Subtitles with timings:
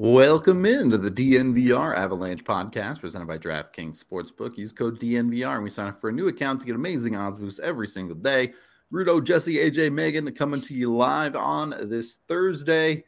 [0.00, 4.56] Welcome into the DNVR Avalanche podcast presented by DraftKings Sportsbook.
[4.56, 7.36] Use code DNVR and we sign up for a new account to get amazing odds
[7.36, 8.52] boosts every single day.
[8.92, 13.02] Rudo, Jesse, AJ, Megan coming to you live on this Thursday.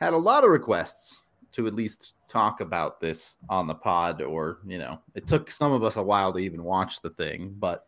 [0.00, 4.60] Had a lot of requests to at least talk about this on the pod, or,
[4.66, 7.86] you know, it took some of us a while to even watch the thing, but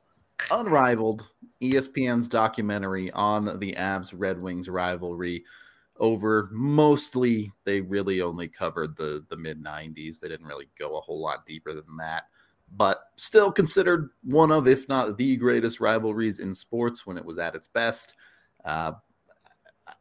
[0.50, 1.30] Unrivaled,
[1.62, 5.42] ESPN's documentary on the Avs Red Wings rivalry
[5.98, 6.48] over.
[6.52, 11.20] Mostly they really only covered the the mid 90s they didn't really go a whole
[11.20, 12.24] lot deeper than that
[12.72, 17.38] but still considered one of if not the greatest rivalries in sports when it was
[17.38, 18.14] at its best.
[18.64, 18.92] Uh,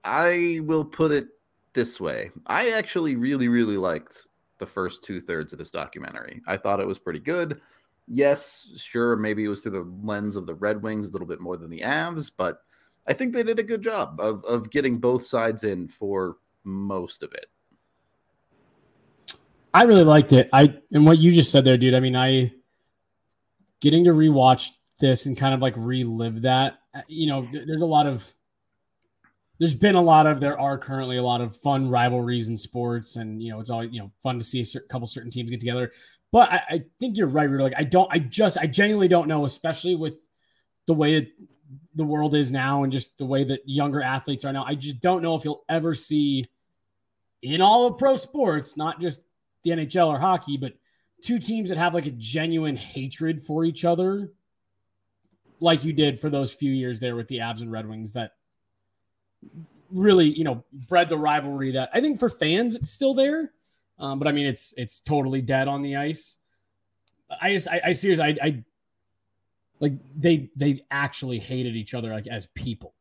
[0.03, 1.27] i will put it
[1.73, 2.31] this way.
[2.47, 6.41] I actually really really liked the first two thirds of this documentary.
[6.47, 7.59] I thought it was pretty good.
[8.07, 11.41] Yes sure maybe it was through the lens of the red wings a little bit
[11.41, 12.59] more than the avs but
[13.07, 17.23] I think they did a good job of, of getting both sides in for most
[17.23, 17.45] of it.
[19.73, 20.49] I really liked it.
[20.53, 21.93] I and what you just said there, dude.
[21.93, 22.53] I mean, I
[23.81, 26.79] getting to rewatch this and kind of like relive that.
[26.93, 28.33] Uh, you know, there's a lot of
[29.59, 33.17] there's been a lot of there are currently a lot of fun rivalries in sports,
[33.17, 35.51] and you know, it's always you know fun to see a certain, couple certain teams
[35.51, 35.91] get together.
[36.31, 37.63] But I, I think you're right, Rudy.
[37.63, 40.17] Like, I don't, I just, I genuinely don't know, especially with
[40.85, 41.29] the way it,
[41.95, 44.63] the world is now and just the way that younger athletes are now.
[44.65, 46.45] I just don't know if you'll ever see
[47.41, 49.21] in all of pro sports, not just
[49.63, 50.73] the NHL or hockey, but
[51.21, 54.31] two teams that have like a genuine hatred for each other,
[55.59, 58.31] like you did for those few years there with the Avs and Red Wings that
[59.91, 63.51] really, you know, bred the rivalry that I think for fans it's still there.
[63.97, 66.35] Um, but I mean, it's it's totally dead on the ice.
[67.41, 68.63] I just, I, I seriously, I, I
[69.79, 72.93] like they they actually hated each other like as people.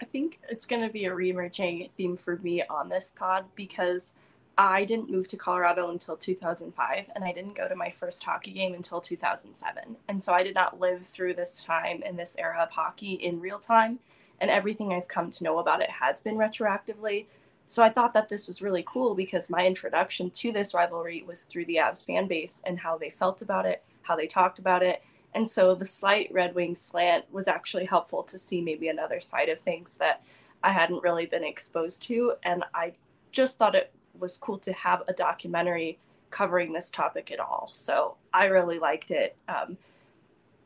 [0.00, 4.14] I think it's going to be a reemerging theme for me on this pod because
[4.56, 8.50] I didn't move to Colorado until 2005 and I didn't go to my first hockey
[8.50, 9.96] game until 2007.
[10.08, 13.40] And so I did not live through this time in this era of hockey in
[13.40, 13.98] real time.
[14.40, 17.26] And everything I've come to know about it has been retroactively.
[17.66, 21.42] So I thought that this was really cool because my introduction to this rivalry was
[21.42, 24.82] through the Avs fan base and how they felt about it how they talked about
[24.82, 25.02] it.
[25.34, 29.48] And so the slight Red Wing slant was actually helpful to see maybe another side
[29.48, 30.22] of things that
[30.62, 32.34] I hadn't really been exposed to.
[32.42, 32.92] And I
[33.32, 35.98] just thought it was cool to have a documentary
[36.30, 37.70] covering this topic at all.
[37.72, 39.76] So I really liked it, um,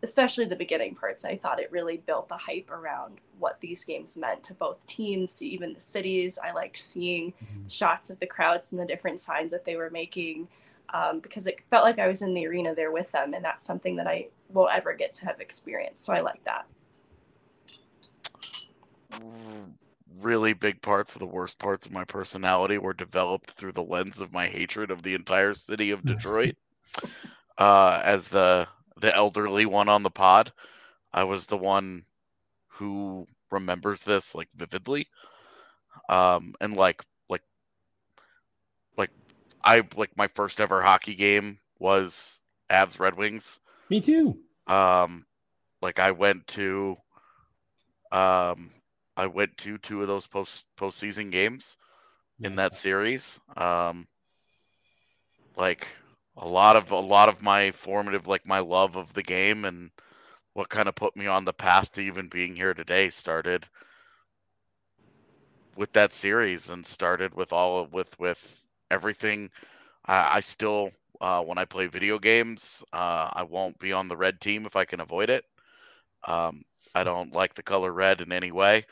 [0.03, 1.25] especially the beginning parts.
[1.25, 5.35] I thought it really built the hype around what these games meant to both teams,
[5.35, 6.39] to even the cities.
[6.43, 7.69] I liked seeing mm-hmm.
[7.69, 10.49] shots of the crowds and the different signs that they were making
[10.93, 13.67] um, because it felt like I was in the arena there with them, and that's
[13.67, 16.05] something that I won't ever get to have experienced.
[16.05, 16.67] So I like that.
[20.21, 24.21] Really big parts of the worst parts of my personality were developed through the lens
[24.21, 26.57] of my hatred of the entire city of Detroit.
[27.59, 28.67] uh, as the
[29.01, 30.53] the elderly one on the pod,
[31.13, 32.05] I was the one
[32.69, 35.09] who remembers this like vividly.
[36.09, 37.03] Um, and like
[39.65, 43.61] I like my first ever hockey game was Avs Red Wings.
[43.89, 44.39] Me too.
[44.67, 45.25] Um,
[45.81, 46.97] like I went to,
[48.13, 48.71] um,
[49.17, 51.77] I went to two of those post postseason games
[52.39, 52.51] nice.
[52.51, 53.41] in that series.
[53.57, 54.07] Um,
[55.57, 55.87] like
[56.37, 59.91] a lot of a lot of my formative, like my love of the game and
[60.53, 63.67] what kind of put me on the path to even being here today started
[65.77, 69.51] with that series and started with all of, with with everything.
[70.07, 70.91] I, I still,
[71.21, 74.77] uh, when I play video games, uh, I won't be on the red team if
[74.77, 75.45] I can avoid it.
[76.27, 76.65] Um,
[76.95, 78.87] I don't like the color red in any way.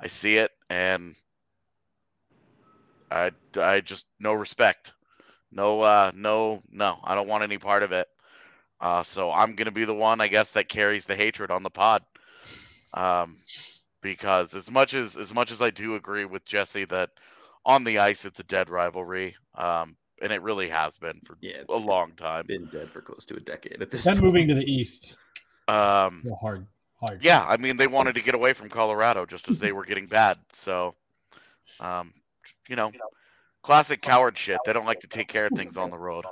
[0.00, 1.14] I see it and
[3.10, 4.92] I, I just no respect.
[5.50, 6.98] No, uh, no, no.
[7.02, 8.06] I don't want any part of it.
[8.80, 11.70] Uh, so I'm gonna be the one, I guess, that carries the hatred on the
[11.70, 12.02] pod.
[12.94, 13.38] Um,
[14.00, 17.10] because as much as as much as I do agree with Jesse that
[17.68, 19.36] on the ice it's a dead rivalry.
[19.54, 22.46] Um, and it really has been for yeah, a long time.
[22.46, 24.02] Been dead for close to a decade at this.
[24.02, 25.16] Then moving to the east.
[25.68, 26.66] Um, hard,
[26.98, 27.22] hard.
[27.22, 30.06] Yeah, I mean they wanted to get away from Colorado just as they were getting
[30.10, 30.38] bad.
[30.54, 30.96] So,
[31.78, 32.12] um,
[32.68, 32.90] you know,
[33.62, 34.58] classic coward shit.
[34.64, 36.24] They don't like to take care of things on the road.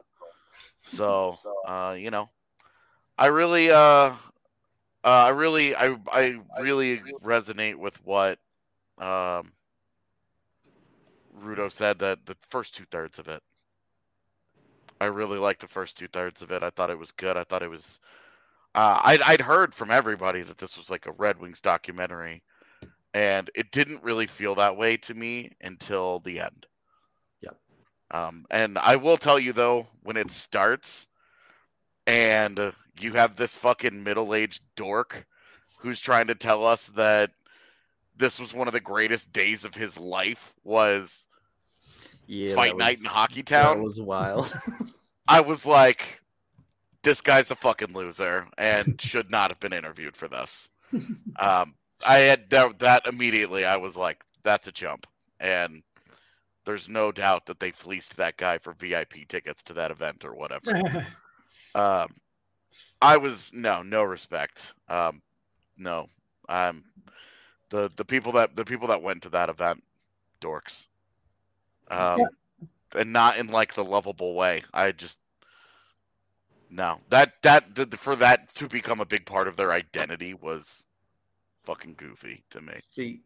[0.83, 2.31] So, uh, you know,
[3.19, 4.15] I really, uh, uh,
[5.05, 8.39] I really, I, I really resonate with what,
[8.99, 9.53] um,
[11.43, 13.43] Rudo said that the first two thirds of it.
[15.01, 16.63] I really liked the first two thirds of it.
[16.63, 17.37] I thought it was good.
[17.37, 18.01] I thought it was.
[18.75, 22.43] Uh, I'd I'd heard from everybody that this was like a Red Wings documentary,
[23.15, 26.67] and it didn't really feel that way to me until the end.
[28.11, 31.09] Um, and I will tell you though, when it starts,
[32.07, 35.27] and you have this fucking middle-aged dork
[35.79, 37.33] who's trying to tell us that
[38.17, 41.27] this was one of the greatest days of his life was
[42.27, 44.53] Yeah, fight that night was- in Hockey That was wild.
[45.29, 46.21] I was like,
[47.03, 50.71] this guy's a fucking loser and should not have been interviewed for this.
[51.39, 51.75] Um,
[52.07, 53.65] I had that, that immediately.
[53.65, 55.07] I was like, that's a jump.
[55.41, 55.83] And
[56.65, 60.35] there's no doubt that they fleeced that guy for VIP tickets to that event or
[60.35, 60.83] whatever.
[61.75, 62.09] Um,
[63.03, 64.73] I was no, no respect.
[64.89, 65.21] Um,
[65.77, 66.07] no,
[66.49, 66.85] um,
[67.71, 69.83] the the people that the people that went to that event,
[70.41, 70.87] dorks.
[71.89, 72.27] Um,
[72.95, 74.63] and not in like the lovable way.
[74.73, 75.19] I just
[76.71, 80.87] no that that the, for that to become a big part of their identity was
[81.65, 82.75] fucking goofy to me.
[82.91, 83.21] See,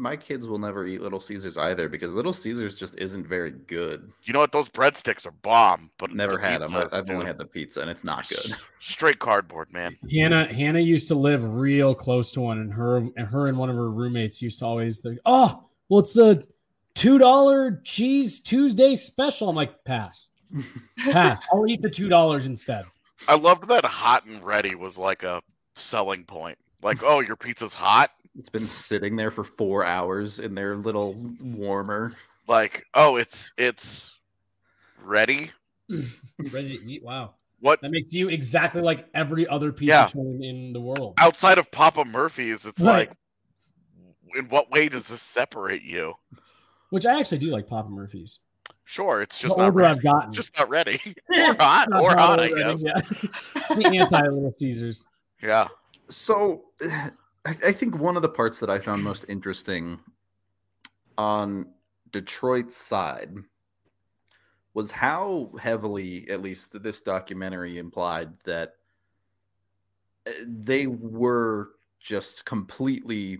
[0.00, 4.10] my kids will never eat Little Caesars either because Little Caesars just isn't very good.
[4.24, 4.50] You know what?
[4.50, 6.74] Those breadsticks are bomb, but Never the had them.
[6.90, 8.56] I've only had the pizza, and it's not good.
[8.80, 9.96] Straight cardboard, man.
[10.10, 13.68] Hannah Hannah used to live real close to one, and her and her and one
[13.68, 16.46] of her roommates used to always think, "Oh, well, it's the
[16.94, 20.30] two dollar cheese Tuesday special." I'm like, pass,
[20.98, 21.42] pass.
[21.52, 22.86] I'll eat the two dollars instead.
[23.28, 25.42] I loved that hot and ready was like a
[25.74, 26.58] selling point.
[26.82, 28.10] Like, oh, your pizza's hot.
[28.38, 32.14] It's been sitting there for four hours in their little warmer.
[32.46, 34.12] Like, oh, it's it's
[35.04, 35.50] ready.
[36.52, 37.02] Ready to eat?
[37.02, 40.06] Wow, What that makes you exactly like every other pizza Yeah.
[40.06, 41.14] chain in the world.
[41.18, 42.64] outside of Papa Murphy's?
[42.64, 43.08] It's Right.
[43.08, 46.14] like, in what way does this separate you?
[46.90, 48.38] Which I actually do like Papa Murphy's.
[48.84, 49.96] Sure, it's just the not ready.
[49.96, 51.00] I've gotten, It's just not ready.
[51.36, 52.82] or hot, or hot, I already, guess.
[52.84, 53.74] yeah.
[53.76, 55.04] the anti Little Caesars.
[55.42, 55.68] Yeah.
[56.08, 56.66] So,
[57.44, 60.00] I, I think one of the parts that I found most interesting
[61.16, 61.66] on
[62.12, 63.34] Detroit's side
[64.74, 68.74] was how heavily, at least this documentary implied, that
[70.26, 73.38] uh, they were just completely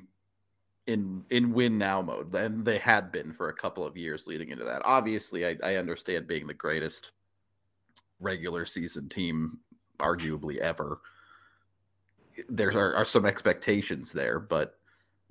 [0.87, 4.49] in in win now mode, and they had been for a couple of years leading
[4.51, 4.83] into that.
[4.85, 7.13] Obviously, I, I understand being the greatest
[8.19, 9.61] regular season team,
[9.99, 11.01] arguably ever
[12.49, 14.77] there are, are some expectations there, but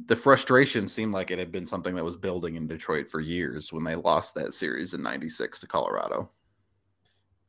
[0.05, 3.73] the frustration seemed like it had been something that was building in Detroit for years
[3.73, 6.29] when they lost that series in 96 to Colorado.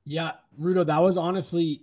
[0.05, 1.83] Yeah, Rudo, that was honestly,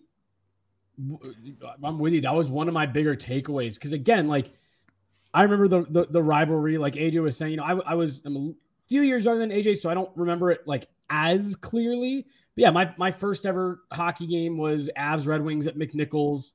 [1.84, 2.22] I'm with you.
[2.22, 4.52] That was one of my bigger takeaways because again, like
[5.34, 6.78] I remember the, the the rivalry.
[6.78, 8.54] Like AJ was saying, you know, I, I was I'm a
[8.88, 12.26] few years younger than AJ, so I don't remember it like as clearly.
[12.56, 16.54] But yeah, my my first ever hockey game was Avs Red Wings at McNichols.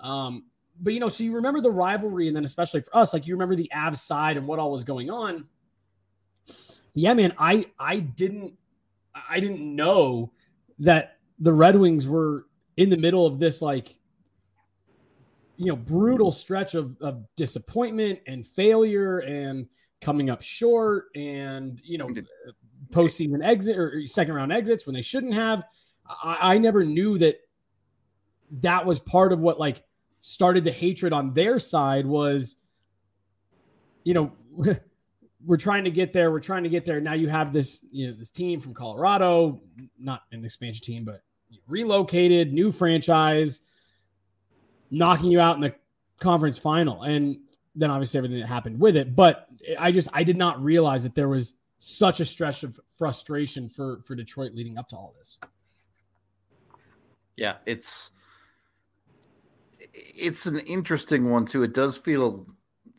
[0.00, 0.44] Um,
[0.80, 3.34] but you know, so you remember the rivalry, and then especially for us, like you
[3.34, 5.46] remember the Avs side and what all was going on.
[6.94, 8.54] Yeah, man, I I didn't
[9.28, 10.32] I didn't know
[10.80, 13.98] that the Red Wings were in the middle of this like
[15.56, 19.68] you know brutal stretch of, of disappointment and failure and
[20.00, 22.10] coming up short and you know
[22.90, 25.64] postseason exit or second round exits when they shouldn't have.
[26.06, 27.36] I, I never knew that
[28.60, 29.82] that was part of what like
[30.26, 32.56] started the hatred on their side was
[34.04, 34.32] you know
[35.44, 36.98] we're trying to get there we're trying to get there.
[36.98, 39.60] Now you have this you know this team from colorado
[39.98, 41.22] not an expansion team but
[41.68, 43.60] relocated new franchise
[44.90, 45.74] knocking you out in the
[46.18, 47.02] conference final.
[47.02, 47.36] And
[47.74, 49.14] then obviously everything that happened with it.
[49.14, 49.46] But
[49.78, 54.00] i just i did not realize that there was such a stretch of frustration for
[54.06, 55.36] for detroit leading up to all this.
[57.36, 58.10] Yeah, it's
[59.92, 61.62] it's an interesting one too.
[61.62, 62.46] It does feel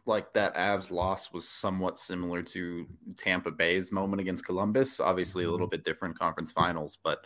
[0.06, 2.86] like that Avs loss was somewhat similar to
[3.18, 5.00] Tampa Bay's moment against Columbus.
[5.00, 7.26] Obviously, a little bit different conference finals, but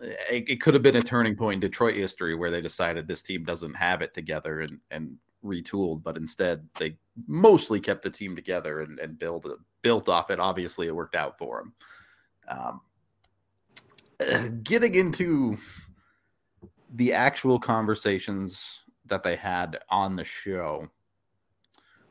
[0.00, 3.22] it, it could have been a turning point in Detroit history where they decided this
[3.22, 8.36] team doesn't have it together and and retooled, but instead they mostly kept the team
[8.36, 9.46] together and, and build
[9.82, 10.40] built off it.
[10.40, 11.58] Obviously, it worked out for
[12.48, 12.80] them.
[14.18, 15.58] Um, getting into
[16.92, 20.88] the actual conversations that they had on the show.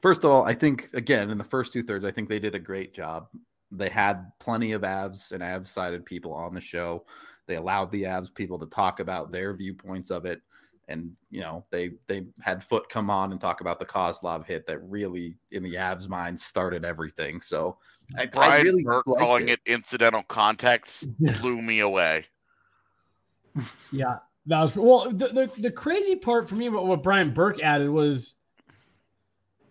[0.01, 2.55] First of all, I think again in the first two thirds, I think they did
[2.55, 3.27] a great job.
[3.71, 7.05] They had plenty of Avs and Avs sided people on the show.
[7.45, 10.41] They allowed the Avs people to talk about their viewpoints of it,
[10.88, 14.65] and you know they they had Foote come on and talk about the Kozlov hit
[14.65, 17.39] that really, in the Avs' mind, started everything.
[17.41, 17.77] So
[18.17, 19.59] I, I really Burke liked calling it.
[19.65, 22.25] incidental context blew me away.
[23.91, 24.17] Yeah,
[24.48, 25.12] that was well.
[25.12, 28.36] The, the, the crazy part for me about what Brian Burke added was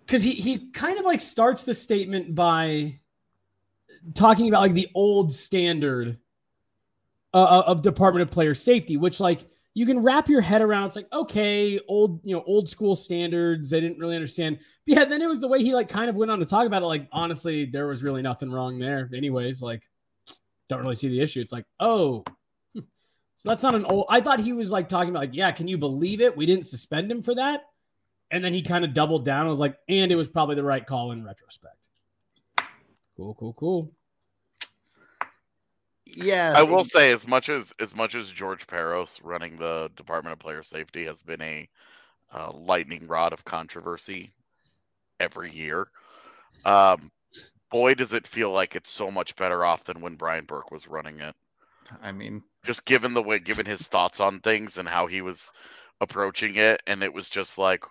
[0.07, 3.01] because he he kind of like starts the statement by
[4.15, 6.19] talking about like the old standard
[7.35, 10.87] uh, of Department of Player Safety, which like you can wrap your head around.
[10.87, 13.71] It's like okay, old you know old school standards.
[13.71, 14.61] They didn't really understand.
[14.87, 16.67] But yeah, then it was the way he like kind of went on to talk
[16.67, 16.87] about it.
[16.87, 19.11] Like honestly, there was really nothing wrong there.
[19.13, 19.83] Anyways, like
[20.69, 21.41] don't really see the issue.
[21.41, 22.23] It's like oh.
[23.41, 24.05] So that's not an old.
[24.11, 26.37] I thought he was like talking about like, yeah, can you believe it?
[26.37, 27.63] We didn't suspend him for that,
[28.31, 29.47] and then he kind of doubled down.
[29.47, 31.89] I was like, and it was probably the right call in retrospect.
[33.17, 33.93] Cool, cool, cool.
[36.05, 40.35] Yeah, I will say, as much as as much as George Parros running the Department
[40.35, 41.67] of Player Safety has been a
[42.35, 44.33] uh, lightning rod of controversy
[45.19, 45.89] every year,
[46.67, 47.11] um,
[47.71, 50.87] boy, does it feel like it's so much better off than when Brian Burke was
[50.87, 51.35] running it.
[52.03, 55.51] I mean, Just given the way, given his thoughts on things and how he was
[56.01, 57.85] approaching it, and it was just like,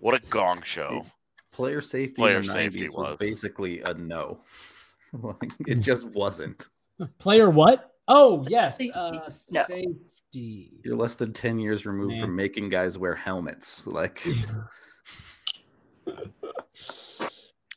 [0.00, 1.04] what a gong show.
[1.52, 3.16] player safety Player in the safety 90s was was.
[3.18, 4.40] basically a no.
[5.12, 6.68] like, it just wasn't.
[7.18, 7.92] Player what?
[8.06, 8.92] Oh yes, Safety.
[8.94, 9.12] uh,
[9.50, 9.64] No.
[9.64, 10.72] safety.
[10.84, 12.22] You're less than 10 years removed Man.
[12.22, 13.86] from making guys wear helmets.
[13.86, 14.24] Like,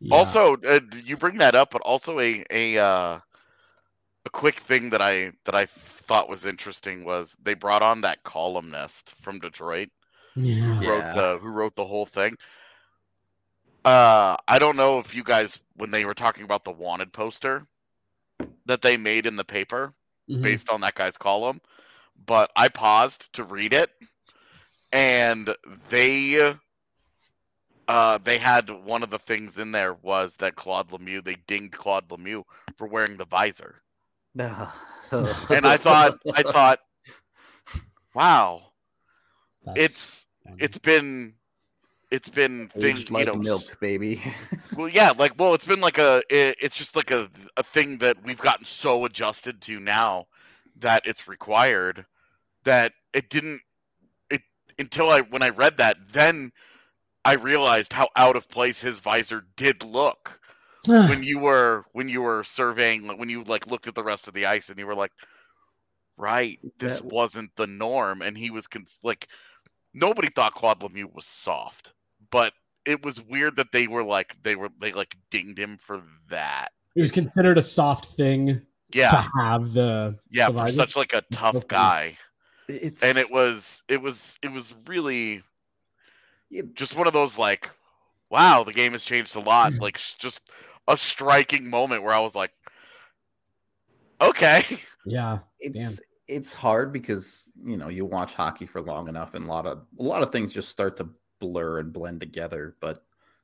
[0.03, 0.15] Yeah.
[0.15, 3.19] Also, uh, you bring that up, but also a a uh,
[4.25, 8.23] a quick thing that I that I thought was interesting was they brought on that
[8.23, 9.89] columnist from Detroit
[10.35, 10.55] yeah.
[10.55, 12.35] who wrote the who wrote the whole thing.
[13.83, 17.65] Uh, I don't know if you guys when they were talking about the wanted poster
[18.65, 19.93] that they made in the paper
[20.29, 20.41] Mhm.
[20.43, 21.61] based on that guy's column,
[22.25, 23.89] but I paused to read it,
[24.91, 25.55] and
[25.89, 26.55] they
[27.87, 31.73] uh, they had one of the things in there was that Claude Lemieux they dinged
[31.73, 32.43] Claude Lemieux
[32.77, 33.81] for wearing the visor,
[35.49, 36.79] and I thought I thought,
[38.13, 38.61] wow,
[39.65, 40.57] That's it's funny.
[40.59, 41.33] it's been
[42.11, 44.21] it's been things aged you like know milk, baby.
[44.77, 47.97] well yeah like well it's been like a it, it's just like a a thing
[47.99, 50.25] that we've gotten so adjusted to now
[50.77, 52.05] that it's required
[52.63, 53.61] that it didn't
[54.29, 54.41] it
[54.77, 56.51] until I when I read that then
[57.23, 60.39] I realized how out of place his visor did look
[60.87, 64.33] when you were when you were surveying when you like looked at the rest of
[64.33, 65.11] the ice and you were like
[66.17, 69.27] right this That- wasn't the norm and he was cons- like
[69.93, 71.93] nobody thought Claude Lemieux was soft
[72.31, 72.53] but
[72.85, 76.69] it was weird that they were like they were they like dinged him for that.
[76.95, 78.61] It was considered a soft thing
[78.93, 79.09] yeah.
[79.11, 80.75] to have the yeah the for visor.
[80.75, 82.17] such like a tough guy.
[82.67, 85.43] It's and it was it was it was really
[86.73, 87.69] just one of those like
[88.29, 90.49] wow the game has changed a lot like just
[90.91, 92.51] a striking moment where i was like
[94.19, 94.63] okay
[95.05, 95.39] yeah.
[95.59, 95.91] it's Damn.
[96.27, 99.79] it's hard because you know you watch hockey for long enough and a lot of
[99.99, 102.99] a lot of things just start to blur and blend together but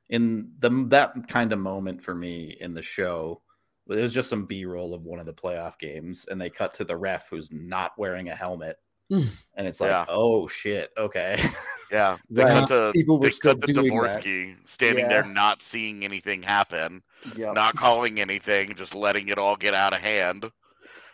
[0.08, 3.42] in the that kind of moment for me in the show
[3.90, 6.84] it was just some b-roll of one of the playoff games and they cut to
[6.84, 8.76] the ref who's not wearing a helmet
[9.10, 9.26] Mm.
[9.54, 10.04] and it's like Yeah.
[10.10, 11.40] oh shit okay
[11.90, 12.68] yeah they Right.
[12.68, 14.22] cut to People were they still cut to doing that.
[14.22, 17.02] Devorski standing there not seeing anything happen
[17.34, 20.50] yeah not calling anything just letting it all get out of hand.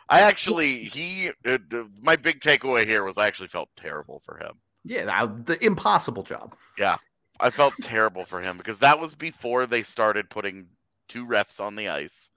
[0.09, 1.59] I actually he uh,
[2.01, 4.53] my big takeaway here was i actually felt terrible for him.
[4.85, 6.55] Yeah the impossible job.
[6.79, 6.97] Yeah,
[7.41, 10.67] I felt terrible for him because that was before they started putting
[11.09, 12.31] two refs on the ice,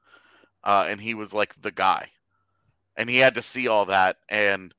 [0.63, 2.09] uh, and he was like the guy,
[2.95, 4.17] and he had to see all that.
[4.29, 4.73] And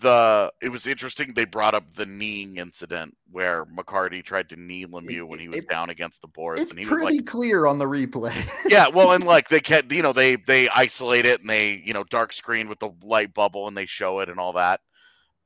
[0.00, 4.86] the it was interesting they brought up the kneeing incident where McCarty tried to knee
[4.86, 7.26] Lemieux when he was it- down against the boards, it's and he was pretty like,
[7.26, 8.34] clear on the replay
[8.66, 11.92] yeah, well, and like they kept, you know, they they isolate it and they, you
[11.92, 14.80] know, dark screen with the light bubble and they show it and all that.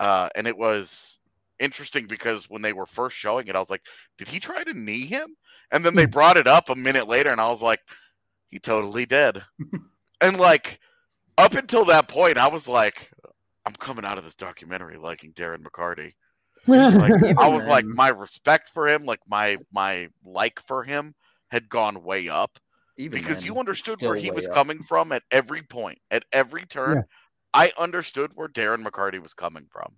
[0.00, 1.18] Uh, and it was
[1.58, 3.82] interesting because when they were first showing it, I was like,
[4.16, 5.36] did he try to knee him?
[5.72, 7.80] And then they brought it up a minute later, and I was like,
[8.50, 9.42] he totally did.
[10.20, 10.80] and like
[11.36, 13.10] up until that point, I was like,
[13.68, 16.14] I'm coming out of this documentary liking Darren McCarty.
[16.66, 21.14] Like I was like, my respect for him, like my my like for him
[21.48, 22.58] had gone way up
[22.96, 24.54] Even because then, you understood where he was up.
[24.54, 26.96] coming from at every point, at every turn.
[26.96, 27.02] Yeah.
[27.52, 29.96] I understood where Darren McCarty was coming from.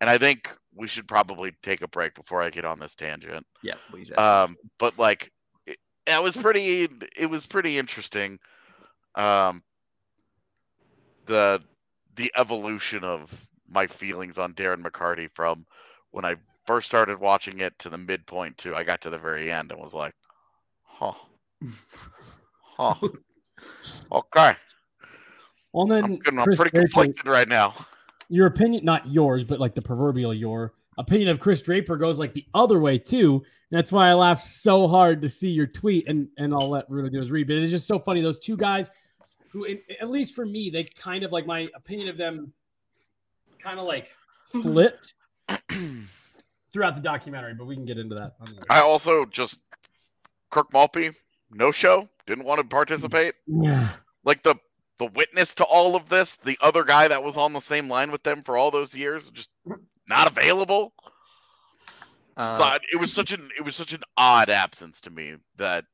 [0.00, 3.44] And I think we should probably take a break before I get on this tangent.
[3.64, 5.32] Yeah, we just, Um, but like,
[5.66, 8.38] it, it was pretty, it was pretty interesting.
[9.16, 9.62] Um,
[11.26, 11.62] the
[12.16, 13.32] the evolution of
[13.68, 15.64] my feelings on Darren McCarty from
[16.10, 19.50] when I first started watching it to the midpoint to I got to the very
[19.50, 20.14] end and was like,
[20.84, 21.12] huh,
[22.62, 22.94] huh,
[24.10, 24.54] okay.
[25.72, 27.74] well, and I'm, then getting- I'm Chris pretty Draper, conflicted right now.
[28.28, 32.34] your opinion, not yours, but like the proverbial your opinion of Chris Draper goes like
[32.34, 33.36] the other way too.
[33.70, 36.88] And that's why I laughed so hard to see your tweet, and and I'll let
[36.90, 37.46] Ruda do his read.
[37.46, 38.20] But it's just so funny.
[38.20, 38.90] Those two guys,
[39.52, 42.52] who, in, at least for me, they kind of like my opinion of them
[43.58, 44.14] kind of like
[44.46, 45.14] flipped
[46.72, 48.34] throughout the documentary, but we can get into that.
[48.40, 49.58] on the other I also just
[50.50, 51.10] Kirk Maltby,
[51.50, 53.34] no show, didn't want to participate.
[53.46, 53.88] Yeah.
[54.24, 54.56] Like the
[54.98, 58.12] the witness to all of this, the other guy that was on the same line
[58.12, 59.50] with them for all those years, just
[60.08, 60.92] not available.
[62.36, 65.84] Uh, Thought it was such an it was such an odd absence to me that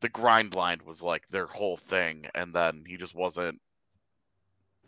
[0.00, 3.60] the grind line was like their whole thing, and then he just wasn't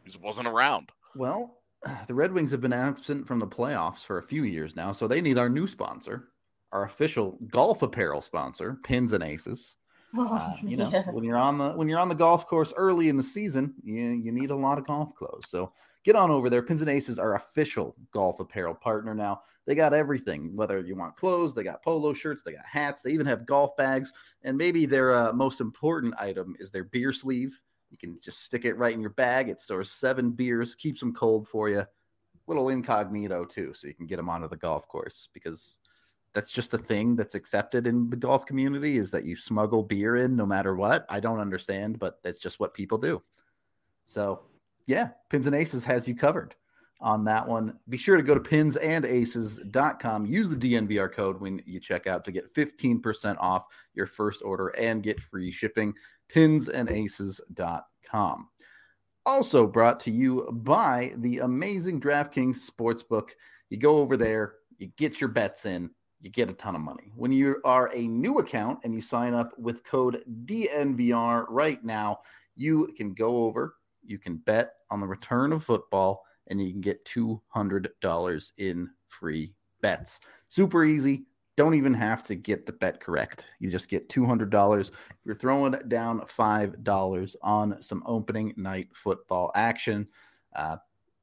[0.04, 0.90] he just wasn't around.
[1.16, 1.58] Well,
[2.06, 5.06] the Red Wings have been absent from the playoffs for a few years now, so
[5.08, 6.28] they need our new sponsor,
[6.72, 9.74] our official golf apparel sponsor, Pins and Aces.
[10.18, 11.02] Uh, you know, Yeah.
[11.10, 14.00] when you're on the when you're on the golf course early in the season, you,
[14.08, 15.50] you need a lot of golf clothes.
[15.50, 15.74] So
[16.04, 16.62] get on over there.
[16.62, 19.42] Pins and Aces are official golf apparel partner now.
[19.66, 20.56] They got everything.
[20.56, 23.76] Whether you want clothes, they got polo shirts, they got hats, they even have golf
[23.76, 24.12] bags,
[24.42, 27.60] and maybe their uh, most important item is their beer sleeve.
[27.90, 29.48] You can just stick it right in your bag.
[29.48, 31.84] It stores seven beers, keeps them cold for you.
[32.46, 35.78] Little incognito too, so you can get them onto the golf course because
[36.32, 40.16] that's just a thing that's accepted in the golf community is that you smuggle beer
[40.16, 41.04] in no matter what.
[41.08, 43.22] I don't understand, but that's just what people do.
[44.04, 44.42] So,
[44.88, 46.56] yeah, Pins and Aces has you covered
[47.00, 47.78] on that one.
[47.90, 50.26] Be sure to go to pinsandaces.com.
[50.26, 54.68] Use the DNVR code when you check out to get 15% off your first order
[54.68, 55.92] and get free shipping.
[56.32, 58.48] Pinsandaces.com.
[59.26, 63.28] Also brought to you by the amazing DraftKings Sportsbook.
[63.68, 65.90] You go over there, you get your bets in,
[66.22, 67.12] you get a ton of money.
[67.14, 72.20] When you are a new account and you sign up with code DNVR right now,
[72.56, 76.80] you can go over, you can bet on the return of football, and you can
[76.80, 80.20] get $200 in free bets.
[80.48, 81.24] Super easy.
[81.56, 83.44] Don't even have to get the bet correct.
[83.58, 84.90] You just get $200.
[85.24, 90.06] You're throwing down $5 on some opening night football action.
[90.54, 90.76] Uh,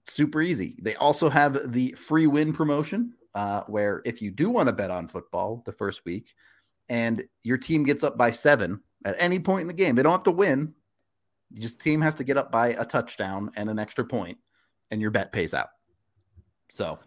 [0.04, 0.78] super easy.
[0.82, 4.92] They also have the free win promotion, uh, where if you do want to bet
[4.92, 6.34] on football the first week
[6.90, 10.12] and your team gets up by seven at any point in the game, they don't
[10.12, 10.74] have to win.
[11.56, 14.38] You just team has to get up by a touchdown and an extra point,
[14.92, 15.70] and your bet pays out.
[16.70, 17.00] So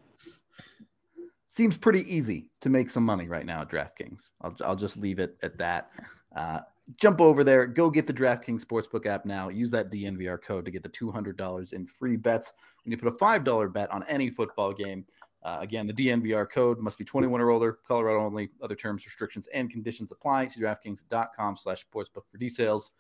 [1.49, 4.31] seems pretty easy to make some money right now at DraftKings.
[4.41, 5.91] I'll, I'll just leave it at that.
[6.35, 6.61] Uh,
[6.97, 9.51] jump over there, go get the DraftKings Sportsbook app now.
[9.51, 12.53] Use that DNVR code to get the $200 in free bets
[12.85, 15.05] when you put a $5 bet on any football game.
[15.43, 18.49] Uh, again, the DNVR code must be 21 or older, Colorado only.
[18.63, 20.49] Other terms, restrictions, and conditions apply.
[20.49, 22.91] See DraftKings.com slash sportsbook for details.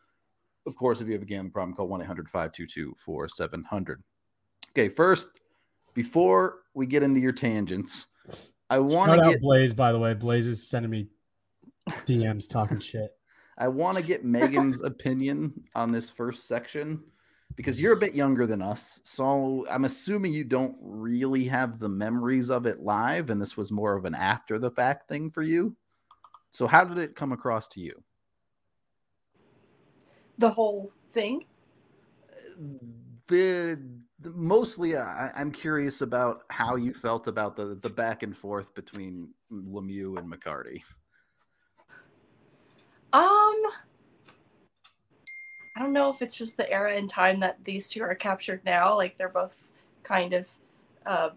[0.66, 4.02] Of course, if you have a gambling problem, call 1 800 522 4700.
[4.70, 5.28] Okay, first,
[5.94, 8.06] before we get into your tangents,
[8.70, 10.14] I want to get Blaze, by the way.
[10.14, 11.08] Blaze is sending me
[11.88, 13.12] DMs talking shit.
[13.58, 17.02] I want to get Megan's opinion on this first section
[17.56, 19.00] because you're a bit younger than us.
[19.02, 23.72] So I'm assuming you don't really have the memories of it live, and this was
[23.72, 25.74] more of an after the fact thing for you.
[26.50, 28.02] So, how did it come across to you?
[30.38, 31.44] The whole thing.
[33.26, 33.80] The,
[34.20, 38.74] the mostly, I, I'm curious about how you felt about the the back and forth
[38.74, 40.82] between Lemieux and McCarty.
[43.12, 43.62] Um,
[45.76, 48.64] I don't know if it's just the era and time that these two are captured
[48.64, 48.96] now.
[48.96, 49.70] Like they're both
[50.02, 50.48] kind of,
[51.06, 51.30] uh,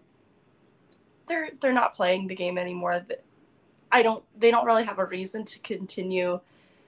[1.28, 3.04] they're they're not playing the game anymore.
[3.90, 4.24] I don't.
[4.38, 6.40] They don't really have a reason to continue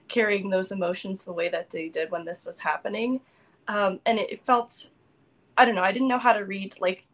[0.07, 3.21] carrying those emotions the way that they did when this was happening.
[3.67, 4.89] Um, and it, felt,
[5.57, 5.83] I don't know.
[5.83, 7.05] I didn't know how to read like.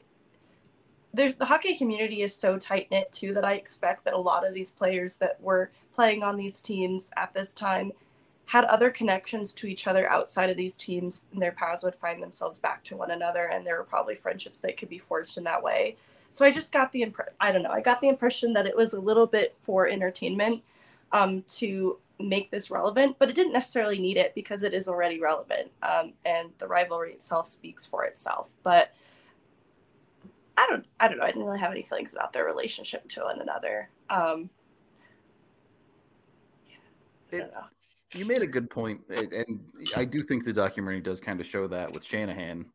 [1.14, 4.54] The hockey community is so tight knit too that I expect that a lot of
[4.54, 7.92] these players that were playing on these teams at this time
[8.46, 12.22] had other connections to each other outside of these teams and their paths would find
[12.22, 15.44] themselves back to one another and there were probably friendships that could be forged in
[15.46, 15.96] that way
[16.30, 18.76] so i just got the impression, I don't know i got the impression that it
[18.76, 20.62] was a little bit for entertainment
[21.14, 21.98] um, to
[22.30, 26.14] make this relevant but it didn't necessarily need it because it is already relevant um,
[26.26, 28.52] and the rivalry itself speaks for itself.
[28.64, 28.94] But
[30.58, 31.24] i don't i don't know.
[31.24, 33.90] I didn't really have any feelings about their relationship to one another.
[34.10, 34.50] Um,
[37.32, 37.52] It-
[38.14, 39.62] You made a good point, and
[39.96, 42.66] I do think the documentary does kind of show that with Shanahan,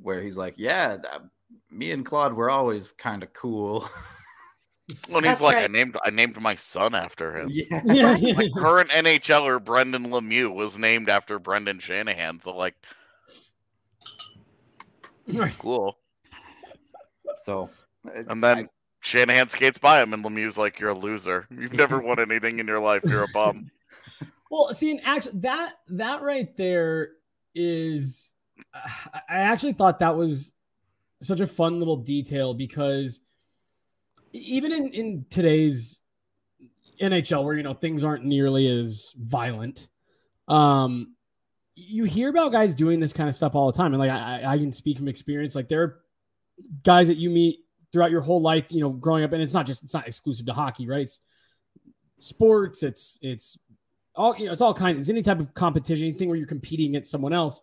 [0.00, 1.22] where he's like, "Yeah, that-
[1.70, 3.88] me and Claude were always kind of cool."
[5.08, 7.48] When he's That's like, I named I named my son after him.
[7.50, 12.40] yeah, Yeah, yeah, Like current NHLer Brendan Lemieux was named after Brendan Shanahan.
[12.40, 12.74] So like,
[15.26, 15.50] yeah.
[15.58, 15.98] cool.
[17.44, 17.70] so
[18.06, 18.68] uh, And then
[19.00, 21.46] Shanahan skates by him, and Lemieux's like, "You're a loser.
[21.50, 23.02] You've never won anything in your life.
[23.04, 23.70] You're a bum."
[24.52, 27.10] Well, see, and actually, that that right there
[27.54, 28.32] is
[28.74, 30.54] I actually thought that was
[31.22, 33.20] such a fun little detail because
[34.32, 36.00] even in, in today's
[37.00, 39.88] NHL where you know things aren't nearly as violent,
[40.48, 41.14] um,
[41.74, 43.92] you hear about guys doing this kind of stuff all the time.
[43.92, 46.00] And like I, I can speak from experience, like there are
[46.84, 47.60] guys that you meet
[47.92, 50.46] throughout your whole life, you know, growing up, and it's not just it's not exclusive
[50.46, 51.02] to hockey, right?
[51.02, 51.20] It's
[52.18, 53.58] sports, it's it's
[54.14, 56.90] all you know, it's all kinds, it's any type of competition, anything where you're competing
[56.90, 57.62] against someone else,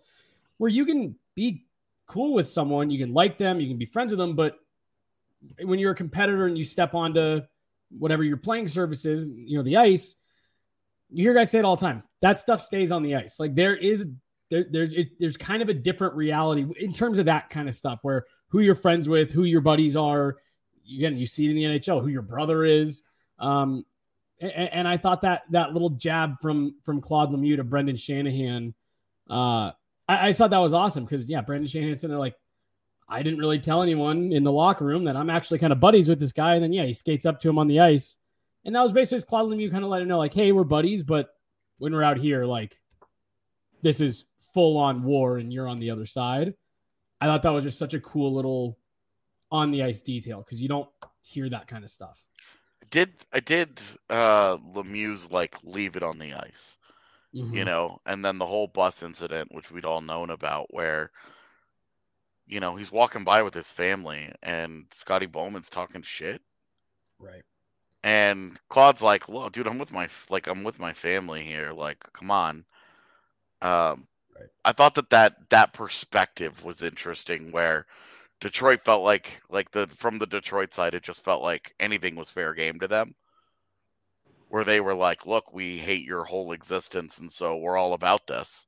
[0.58, 1.66] where you can be
[2.08, 4.58] cool with someone, you can like them, you can be friends with them, but
[5.62, 7.42] when you're a competitor and you step onto
[7.90, 10.16] whatever your playing services, you know, the ice,
[11.10, 12.04] you hear guys say it all the time.
[12.22, 13.40] That stuff stays on the ice.
[13.40, 14.06] Like there is
[14.50, 17.76] there, there's it, there's kind of a different reality in terms of that kind of
[17.76, 20.38] stuff where who you're friends with, who your buddies are.
[20.94, 23.04] Again, you see it in the NHL, who your brother is.
[23.40, 23.86] Um,
[24.40, 28.74] and, and, I thought that that little jab from from Claude Lemieux to Brendan Shanahan,
[29.30, 29.72] uh,
[30.08, 32.36] I, I thought that was awesome because yeah, Brendan Shanahan said they're like,
[33.10, 36.10] I didn't really tell anyone in the locker room that I'm actually kind of buddies
[36.10, 38.18] with this guy, and then yeah, he skates up to him on the ice,
[38.66, 41.04] and that was basically Claude Lemieux kind of let him know like, hey, we're buddies,
[41.04, 41.30] but
[41.78, 42.80] when we're out here, like,
[43.82, 46.54] this is full on war, and you're on the other side.
[47.22, 48.78] I thought that was just such a cool little
[49.52, 50.90] on the ice detail because you don't
[51.26, 52.28] hear that kind of stuff.
[52.90, 56.78] Did I did uh Lemieux's like leave it on the ice,
[57.34, 57.54] mm-hmm.
[57.54, 61.12] you know, and then the whole bus incident, which we'd all known about, where
[62.48, 66.42] you know he's walking by with his family and Scotty Bowman's talking shit,
[67.20, 67.44] right?
[68.04, 71.74] And Claude's like, "Look, dude, I'm with my like I'm with my family here.
[71.74, 72.66] Like, come on."
[73.62, 74.08] Um,
[74.40, 74.50] Right.
[74.66, 77.86] I thought that, that that perspective was interesting where
[78.42, 82.30] Detroit felt like like the from the Detroit side it just felt like anything was
[82.32, 83.16] fair game to them.
[84.50, 88.28] Where they were like, "Look, we hate your whole existence and so we're all about
[88.28, 88.68] this."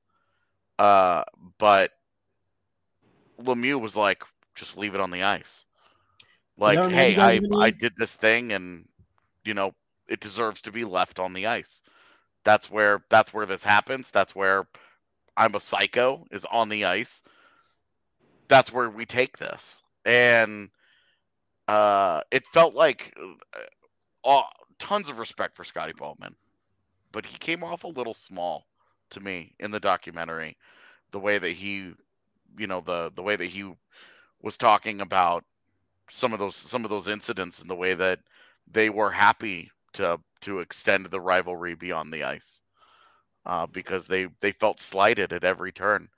[0.80, 1.24] Uh
[1.60, 1.92] but
[3.40, 4.24] Lemieux was like,
[4.56, 5.66] "Just leave it on the ice."
[6.58, 8.88] Like, "Hey, I I did this thing and
[9.44, 9.74] you know,
[10.08, 11.84] it deserves to be left on the ice."
[12.44, 14.12] That's where that's where this happens.
[14.12, 14.68] That's where
[15.38, 17.24] I'm a psycho is on the ice,
[18.48, 19.82] that's where we take this.
[20.06, 20.70] And
[21.68, 23.14] uh, it felt like
[24.24, 24.44] uh,
[24.80, 26.36] tons of respect for Scotty Bowman,
[27.12, 28.66] but he came off a little small
[29.12, 30.58] to me in the documentary.
[31.12, 31.94] The way that he,
[32.58, 33.72] you know, the the way that he
[34.42, 35.44] was talking about
[36.10, 38.20] some of those some of those incidents and the way that
[38.72, 42.62] they were happy to to extend the rivalry beyond the ice
[43.46, 46.10] uh, because they they felt slighted at every turn.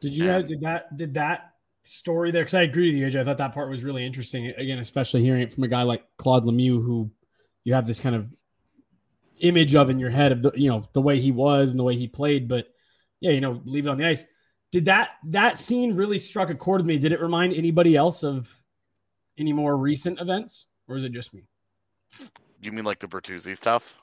[0.00, 1.52] Did you guys did that did that
[1.82, 2.42] story there?
[2.42, 3.20] Because I agree with you, AJ.
[3.20, 4.46] I thought that part was really interesting.
[4.56, 7.10] Again, especially hearing it from a guy like Claude Lemieux, who
[7.64, 8.30] you have this kind of
[9.40, 11.84] image of in your head of the you know the way he was and the
[11.84, 12.48] way he played.
[12.48, 12.66] But
[13.20, 14.26] yeah, you know, leave it on the ice.
[14.72, 16.98] Did that that scene really struck a chord with me?
[16.98, 18.48] Did it remind anybody else of
[19.38, 21.42] any more recent events, or is it just me?
[22.60, 23.96] You mean like the Bertuzzi stuff?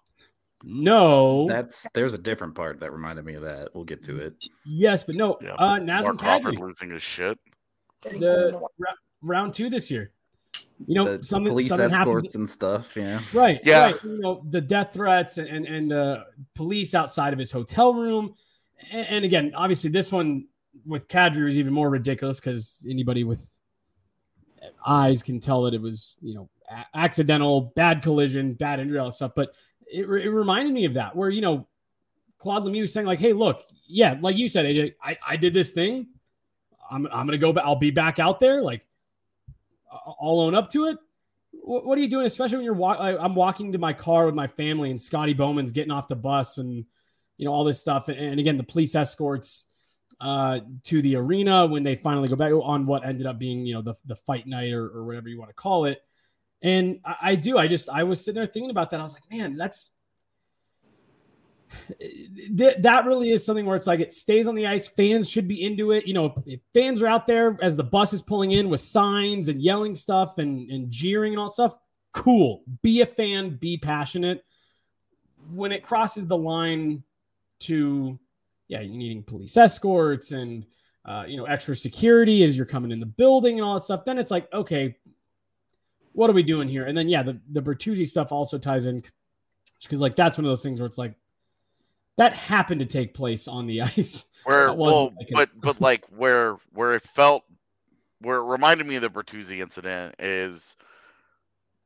[0.64, 3.70] No, that's there's a different part that reminded me of that.
[3.74, 4.34] We'll get to it.
[4.66, 5.38] Yes, but no.
[5.42, 7.38] Yeah, uh, Nazem Mark Crawford losing his shit.
[8.04, 8.60] The
[9.22, 10.12] round two this year.
[10.86, 12.36] You know, the, some the police escorts happens.
[12.36, 12.96] and stuff.
[12.96, 13.60] Yeah, right.
[13.64, 14.04] Yeah, right.
[14.04, 16.24] you know the death threats and and, and uh,
[16.56, 18.34] police outside of his hotel room.
[18.92, 20.46] And, and again, obviously, this one
[20.86, 23.50] with Kadri was even more ridiculous because anybody with
[24.86, 26.50] eyes can tell that it was you know
[26.94, 29.34] accidental, bad collision, bad injury, all that stuff.
[29.36, 29.56] But
[29.92, 31.68] it, it reminded me of that, where you know
[32.38, 35.72] Claude Lemieux saying like, "Hey, look, yeah, like you said, AJ, I, I did this
[35.72, 36.08] thing.
[36.90, 37.66] I'm I'm gonna go back.
[37.66, 38.62] I'll be back out there.
[38.62, 38.88] Like,
[39.92, 40.98] I'll own up to it.
[41.52, 42.26] What, what are you doing?
[42.26, 43.18] Especially when you're walking.
[43.20, 46.58] I'm walking to my car with my family, and Scotty Bowman's getting off the bus,
[46.58, 46.86] and
[47.38, 48.10] you know all this stuff.
[48.10, 49.66] And, and again, the police escorts
[50.20, 53.74] uh, to the arena when they finally go back on what ended up being you
[53.74, 56.02] know the the fight night or, or whatever you want to call it.
[56.62, 57.58] And I, I do.
[57.58, 59.00] I just I was sitting there thinking about that.
[59.00, 59.92] I was like, man, that's
[62.58, 64.88] th- that really is something where it's like it stays on the ice.
[64.88, 66.08] Fans should be into it.
[66.08, 68.82] You know, if, if, fans are out there as the bus is pulling in with
[68.82, 71.76] signs and yelling stuff and, and jeering and all stuff,
[72.14, 72.64] cool.
[72.82, 74.44] Be a fan, be passionate.
[75.52, 77.04] When it crosses the line
[77.62, 78.20] to,
[78.68, 80.66] yeah, you're needing police escorts and,
[81.06, 84.06] uh, you know, extra security as you're coming in the building and all that stuff,
[84.06, 84.96] then it's like, okay,
[86.18, 86.86] what are we doing here?
[86.86, 89.04] And then yeah, the the Bertuzzi stuff also ties in
[89.84, 91.14] because like that's one of those things where it's like
[92.18, 94.26] that happened to take place on the ice.
[94.44, 95.60] Where well, like but a...
[95.60, 97.44] but like where where it felt
[98.20, 100.76] where it reminded me of the Bertuzzi incident is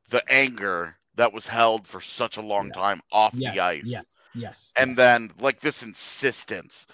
[0.08, 2.72] the anger that was held for such a long yeah.
[2.80, 3.82] time off yes, the ice.
[3.84, 4.72] Yes, yes.
[4.78, 4.96] And yes.
[4.96, 6.86] then like this insistence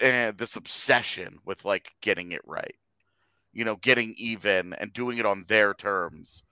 [0.00, 2.74] and this obsession with like getting it right,
[3.52, 6.42] you know, getting even and doing it on their terms,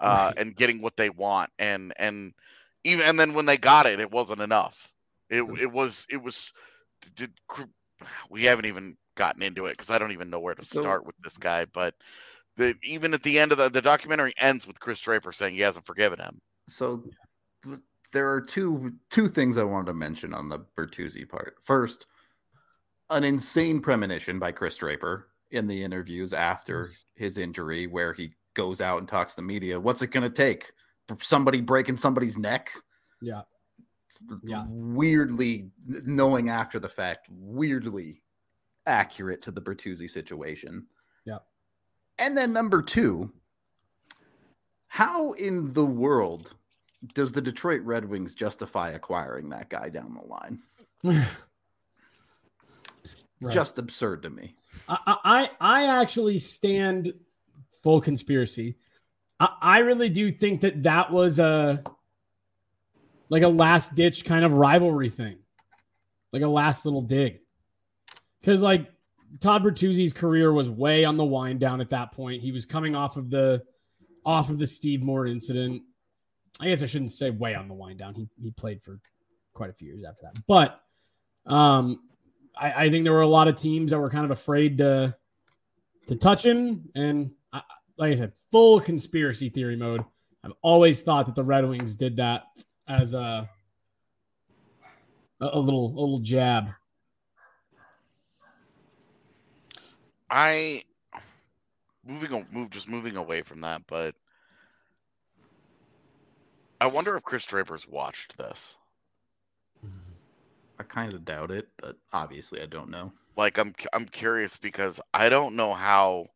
[0.00, 0.38] uh, Right.
[0.38, 2.32] and getting what they want, and and
[2.84, 4.92] even and then when they got it, it wasn't enough.
[5.28, 6.52] It it was it was.
[7.16, 7.32] Did,
[8.30, 11.04] we haven't even gotten into it because I don't even know where to So- start
[11.06, 11.94] with this guy, but.
[12.54, 15.62] The, even at the end of the, the documentary ends with Chris Draper saying he
[15.62, 16.38] hasn't forgiven him.
[16.68, 17.04] So
[17.64, 17.80] th-
[18.12, 21.56] there are two two things I wanted to mention on the Bertuzzi part.
[21.60, 22.06] First,
[23.10, 28.80] an insane premonition by Chris Draper in the interviews after his injury, where he goes
[28.80, 29.78] out and talks to the media.
[29.78, 30.72] What's it going to take?
[31.20, 32.70] Somebody breaking somebody's neck?
[33.20, 33.42] Yeah.
[34.44, 34.64] Yeah.
[34.68, 38.22] Weirdly, knowing after the fact, weirdly
[38.86, 40.86] accurate to the Bertuzzi situation.
[41.24, 41.38] Yeah.
[42.18, 43.32] And then number two,
[44.92, 46.54] how in the world
[47.14, 50.58] does the Detroit Red Wings justify acquiring that guy down the line?
[53.40, 53.54] Right.
[53.54, 54.54] Just absurd to me.
[54.88, 57.12] I, I I actually stand
[57.82, 58.76] full conspiracy.
[59.40, 61.82] I, I really do think that that was a
[63.30, 65.38] like a last ditch kind of rivalry thing,
[66.32, 67.40] like a last little dig.
[68.40, 68.92] Because like
[69.40, 72.42] Todd Bertuzzi's career was way on the wind down at that point.
[72.42, 73.64] He was coming off of the
[74.24, 75.82] off of the Steve Moore incident.
[76.60, 78.14] I guess I shouldn't say way on the wind down.
[78.14, 79.00] He he played for
[79.54, 80.80] quite a few years after that, but
[81.46, 82.00] um,
[82.56, 85.16] I, I think there were a lot of teams that were kind of afraid to
[86.06, 86.88] to touch him.
[86.94, 87.62] And I,
[87.96, 90.04] like I said, full conspiracy theory mode.
[90.44, 92.44] I've always thought that the Red Wings did that
[92.88, 93.48] as a
[95.40, 96.68] a, little a little jab.
[100.30, 100.84] I
[102.06, 104.14] moving a- move just moving away from that, but
[106.80, 108.76] I wonder if Chris Draper's watched this.
[110.78, 113.12] I kind of doubt it, but obviously I don't know.
[113.36, 116.26] Like I'm I'm curious because I don't know how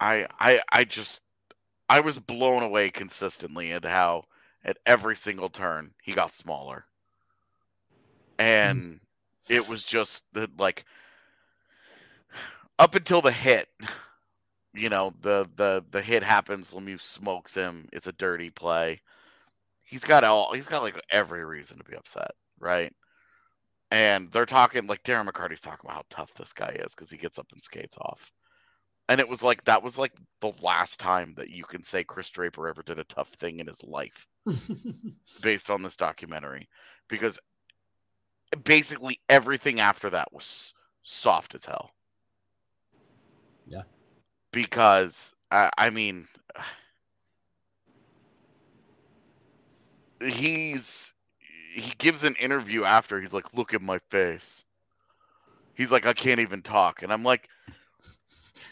[0.00, 1.20] I I I just
[1.88, 4.24] I was blown away consistently at how
[4.64, 6.86] at every single turn he got smaller.
[8.38, 9.00] And
[9.46, 9.52] hmm.
[9.52, 10.86] it was just that like
[12.78, 13.68] up until the hit,
[14.74, 17.88] you know, the the the hit happens, Lemieux smokes him.
[17.92, 19.00] It's a dirty play.
[19.82, 22.92] He's got all he's got like every reason to be upset, right?
[23.90, 27.16] And they're talking like Darren McCarty's talking about how tough this guy is because he
[27.16, 28.32] gets up and skates off.
[29.08, 32.28] And it was like that was like the last time that you can say Chris
[32.28, 34.26] Draper ever did a tough thing in his life
[35.42, 36.68] based on this documentary
[37.08, 37.38] because
[38.64, 41.90] basically everything after that was soft as hell.
[43.66, 43.82] Yeah.
[44.52, 46.28] Because I, I mean,
[50.20, 51.12] he's
[51.74, 54.64] he gives an interview after he's like, "Look at my face."
[55.74, 57.48] He's like, "I can't even talk," and I'm like,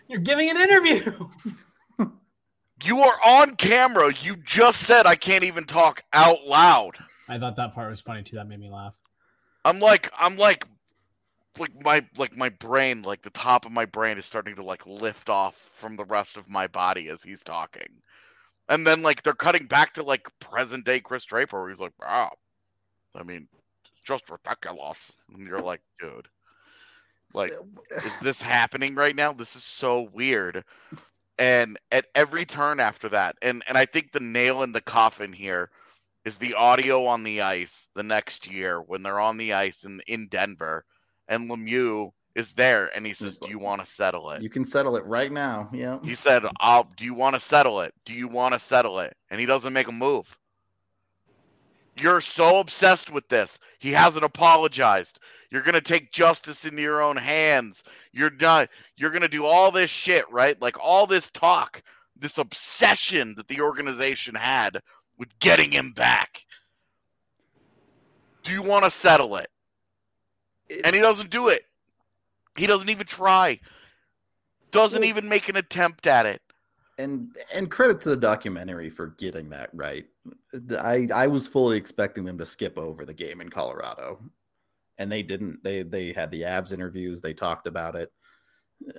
[0.09, 1.29] You're giving an interview.
[2.83, 4.13] "You are on camera.
[4.15, 6.97] You just said I can't even talk out loud."
[7.29, 8.37] I thought that part was funny too.
[8.37, 8.95] That made me laugh.
[9.65, 10.67] I'm like I'm like
[11.59, 14.87] like my like my brain like the top of my brain is starting to like
[14.87, 18.03] lift off from the rest of my body as he's talking.
[18.69, 21.93] And then like they're cutting back to like present day Chris Draper where he's like,
[22.01, 22.33] "Wow.
[23.15, 23.49] I mean,
[23.85, 26.29] it's just ridiculous." And you're like, "Dude,
[27.35, 27.53] like
[28.05, 29.33] is this happening right now?
[29.33, 30.65] This is so weird."
[31.39, 35.33] And at every turn after that, and and I think the nail in the coffin
[35.33, 35.71] here
[36.25, 40.01] is the audio on the ice the next year when they're on the ice in
[40.07, 40.85] in Denver,
[41.29, 44.65] and Lemieux is there, and he says, "Do you want to settle it?" You can
[44.65, 45.69] settle it right now.
[45.73, 46.01] Yeah.
[46.03, 46.85] He said, "I'll.
[46.97, 47.95] Do you want to settle it?
[48.05, 50.37] Do you want to settle it?" And he doesn't make a move.
[51.97, 53.59] You're so obsessed with this.
[53.79, 55.21] He hasn't apologized.
[55.51, 57.85] You're gonna take justice into your own hands.
[58.13, 58.69] You're not.
[58.97, 60.61] You're gonna do all this shit, right?
[60.61, 61.83] Like all this talk,
[62.17, 64.81] this obsession that the organization had
[65.19, 66.45] with getting him back.
[68.43, 69.49] Do you want to settle it?
[70.85, 71.67] And he doesn't do it.
[72.57, 73.61] He doesn't even try.
[74.71, 76.41] Doesn't Well- even make an attempt at it.
[76.99, 80.07] and and credit to the documentary for getting that right.
[80.79, 84.23] I I was fully expecting them to skip over the game in Colorado,
[84.99, 85.63] and they didn't.
[85.65, 87.21] They they had the Avs interviews.
[87.21, 88.13] They talked about it.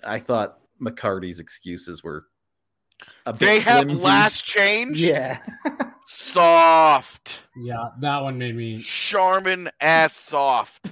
[0.04, 2.26] I thought McCarty's excuses were
[3.26, 4.04] a bit They have flimsy.
[4.04, 5.02] last change.
[5.02, 5.40] Yeah,
[6.06, 7.42] Soft.
[7.56, 8.78] Yeah, that one made me.
[8.82, 10.92] Charmin ass soft.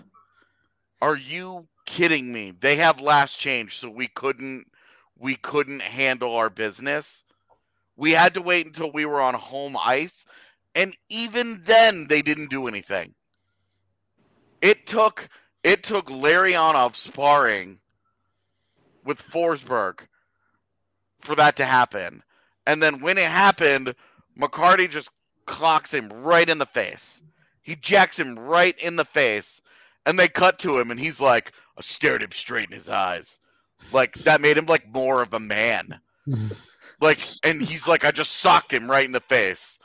[1.03, 2.53] Are you kidding me?
[2.57, 4.67] They have last change, so we couldn't
[5.19, 7.25] we couldn't handle our business.
[7.97, 10.25] We had to wait until we were on home ice,
[10.73, 13.15] and even then they didn't do anything.
[14.61, 15.27] It took
[15.61, 17.79] It took Larionov sparring
[19.03, 20.07] with Forsberg
[21.19, 22.23] for that to happen.
[22.65, 23.93] And then when it happened,
[24.39, 25.09] McCarty just
[25.47, 27.21] clocks him right in the face.
[27.61, 29.61] He jacks him right in the face.
[30.05, 33.39] And they cut to him and he's like, I stared him straight in his eyes.
[33.91, 35.99] Like that made him like more of a man.
[37.01, 39.79] like and he's like, I just socked him right in the face.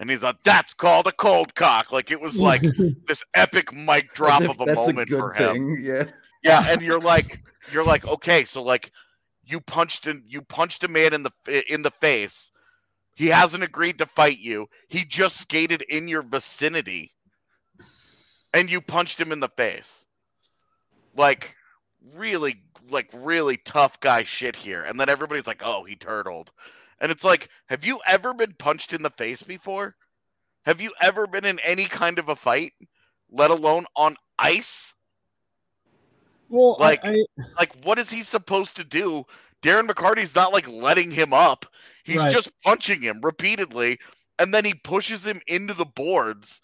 [0.00, 1.92] And he's like, that's called a cold cock.
[1.92, 2.62] Like it was like
[3.08, 5.52] this epic mic drop of a that's moment good for him.
[5.54, 5.78] thing.
[5.80, 6.04] Yeah.
[6.44, 7.38] Yeah, and you're like,
[7.72, 8.92] you're like, okay, so like,
[9.46, 12.52] you punched in, you punched a man in the in the face.
[13.14, 14.66] He hasn't agreed to fight you.
[14.88, 17.12] He just skated in your vicinity,
[18.54, 20.06] and you punched him in the face.
[21.16, 21.54] Like,
[22.14, 24.84] really, like really tough guy shit here.
[24.84, 26.50] And then everybody's like, oh, he turtled,
[27.00, 29.94] and it's like, have you ever been punched in the face before?
[30.64, 32.72] Have you ever been in any kind of a fight,
[33.30, 34.94] let alone on ice?
[36.48, 37.24] Well, Like- I, I,
[37.58, 39.24] like what is he supposed to do?
[39.62, 41.66] Darren McCarty's not like letting him up.
[42.04, 42.32] He's Right.
[42.32, 43.98] just punching him repeatedly,
[44.38, 46.60] and then he pushes him into the boards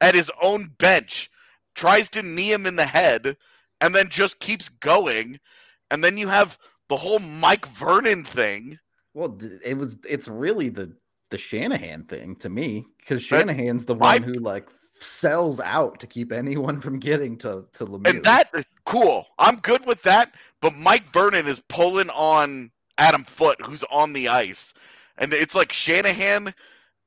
[0.00, 1.30] at his own bench,
[1.74, 3.36] tries to knee him in the head,
[3.80, 5.38] and then just keeps going.
[5.90, 8.78] And then you have the whole Mike Vernon thing.
[9.14, 9.98] Well, it was.
[10.08, 10.96] It's really the
[11.30, 16.06] the Shanahan thing to me because Shanahan's the my- one who like sells out to
[16.06, 18.08] keep anyone from getting to to Lemieux.
[18.08, 18.50] And that
[18.84, 19.26] cool.
[19.38, 20.34] I'm good with that.
[20.60, 24.74] But Mike Vernon is pulling on Adam Foote, who's on the ice,
[25.18, 26.54] and it's like Shanahan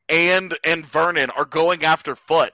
[0.08, 2.54] and and Vernon are going after Foote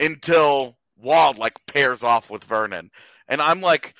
[0.00, 2.90] until Roy like pairs off with Vernon,
[3.28, 3.94] and I'm like,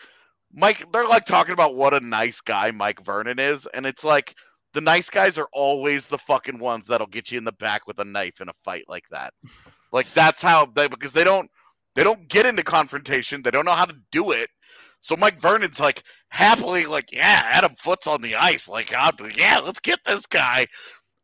[0.52, 0.84] Mike.
[0.92, 4.34] They're like talking about what a nice guy Mike Vernon is, and it's like
[4.72, 7.98] the nice guys are always the fucking ones that'll get you in the back with
[7.98, 9.34] a knife in a fight like that.
[9.92, 11.50] Like that's how they because they don't
[11.94, 13.42] they don't get into confrontation.
[13.42, 14.48] They don't know how to do it.
[15.00, 18.68] So Mike Vernon's like happily like, yeah, Adam Foote's on the ice.
[18.68, 20.66] Like, yeah, let's get this guy.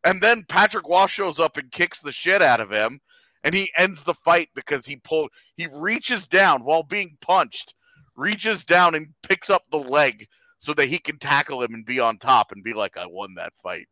[0.03, 2.99] And then Patrick Roy shows up and kicks the shit out of him,
[3.47, 7.75] and he ends the fight because he pulled he reaches down while being punched,
[8.17, 10.27] reaches down and picks up the leg
[10.59, 13.35] so that he can tackle him and be on top and be like, I won
[13.35, 13.87] that fight.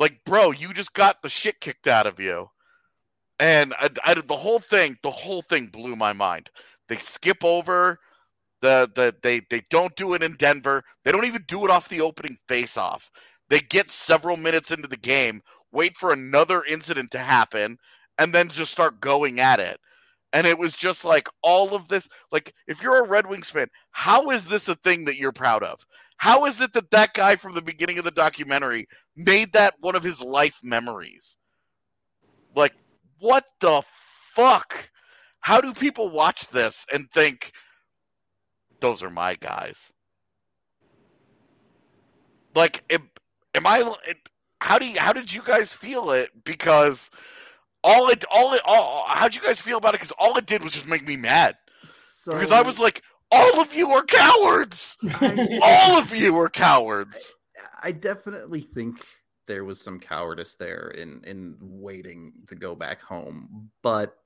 [0.00, 2.50] Like, bro, you just got the shit kicked out of you.
[3.38, 6.50] And I, I, the whole thing, the whole thing blew my mind.
[6.88, 8.00] They skip over
[8.60, 10.82] the the they they don't do it in Denver.
[11.04, 13.08] They don't even do it off the opening face-off.
[13.48, 17.78] They get several minutes into the game, wait for another incident to happen,
[18.18, 19.78] and then just start going at it.
[20.32, 22.08] And it was just like all of this.
[22.32, 25.62] Like, if you're a Red Wings fan, how is this a thing that you're proud
[25.62, 25.80] of?
[26.16, 29.94] How is it that that guy from the beginning of the documentary made that one
[29.94, 31.36] of his life memories?
[32.54, 32.72] Like,
[33.18, 33.82] what the
[34.34, 34.90] fuck?
[35.40, 37.52] How do people watch this and think
[38.80, 39.92] those are my guys?
[42.54, 43.10] Like, am,
[43.54, 43.94] am I?
[44.60, 46.30] How do you, how did you guys feel it?
[46.44, 47.10] Because
[47.84, 50.00] all it all it all how'd you guys feel about it?
[50.00, 51.56] Because all it did was just make me mad.
[51.84, 54.96] so, Because I was like, all of you are cowards.
[55.04, 57.34] I, All of you are cowards.
[57.82, 59.04] I definitely think
[59.46, 64.16] there was some cowardice there in in waiting to go back home, but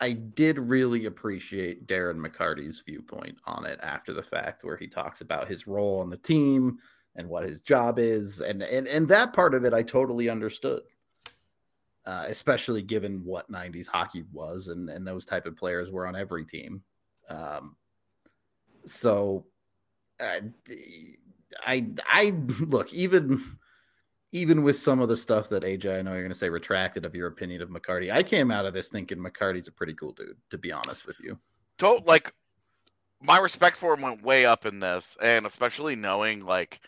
[0.00, 5.20] I did really appreciate Darren McCarty's viewpoint on it after the fact, where he talks
[5.20, 6.78] about his role on the team
[7.16, 10.82] and what his job is, and and and that part of it I totally understood,
[12.08, 16.16] uh, especially given what '90s hockey was, and and those type of players were on
[16.16, 16.82] every team.
[17.28, 17.76] Um,
[18.86, 19.44] so,
[20.18, 20.40] uh,
[21.66, 23.58] I I look even
[24.32, 27.04] even with some of the stuff that AJ, I know you're going to say retracted
[27.04, 28.10] of your opinion of McCarty.
[28.10, 31.16] I came out of this thinking McCarty's a pretty cool dude, to be honest with
[31.20, 31.36] you.
[31.76, 32.32] Don't like
[33.20, 36.80] my respect for him went way up in this, and especially knowing like,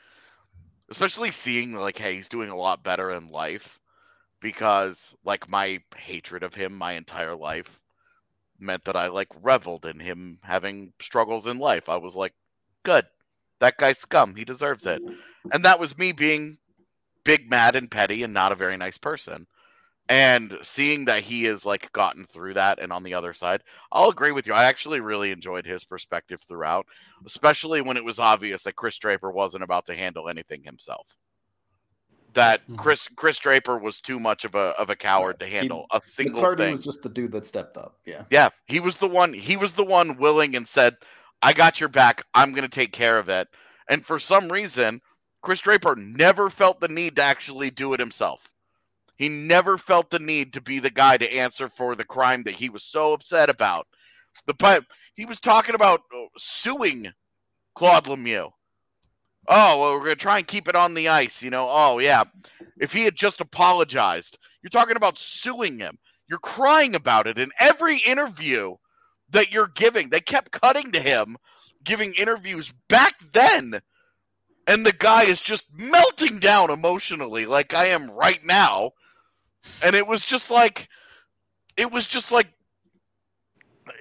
[0.91, 3.80] especially seeing like, hey, he's doing a lot better in life,
[4.41, 7.81] because like my hatred of him my entire life
[8.59, 11.89] meant that I like reveled in him having struggles in life.
[11.89, 12.35] I was like,
[12.83, 13.07] good,
[13.61, 15.03] that guy's scum, he deserves it,
[15.53, 16.59] and that was me being
[17.25, 19.47] big, mad, and petty, and not a very nice person.
[20.09, 23.63] And seeing that he has like gotten through that and on the other side,
[23.93, 24.53] I'll agree with you.
[24.53, 26.87] I actually really enjoyed his perspective throughout,
[27.25, 31.17] especially when it was obvious that Chris Draper wasn't about to handle anything himself.
[32.35, 32.79] That Mhm.
[32.79, 36.01] Chris Chris Draper was too much of a of a coward to He- handle a
[36.05, 36.73] single McCarty thing.
[36.73, 37.99] was just the dude that stepped up.
[38.05, 38.25] Yeah.
[38.31, 39.33] Yeah, he was the one.
[39.33, 40.97] He was the one willing and said,
[41.43, 42.25] "I got your back.
[42.35, 43.49] I'm going to take care of it."
[43.89, 45.01] And for some reason,
[45.43, 48.49] Chris Draper never felt the need to actually do it himself.
[49.17, 52.55] He never felt the need to be the guy to answer for the crime that
[52.55, 53.87] he was so upset about.
[54.47, 57.13] The but he was talking about uh, suing
[57.75, 58.53] Claude Lemieux.
[59.53, 61.69] Oh, well, we're going to try and keep it on the ice, you know.
[61.69, 62.23] Oh, yeah.
[62.79, 65.99] If he had just apologized, you're talking about suing him.
[66.29, 68.77] You're crying about it in every interview
[69.31, 70.09] that you're giving.
[70.09, 71.37] They kept cutting to him
[71.83, 73.81] giving interviews back then.
[74.67, 78.93] And the guy is just melting down emotionally like I am right now.
[79.83, 80.89] And it was just like
[81.77, 82.49] it was just like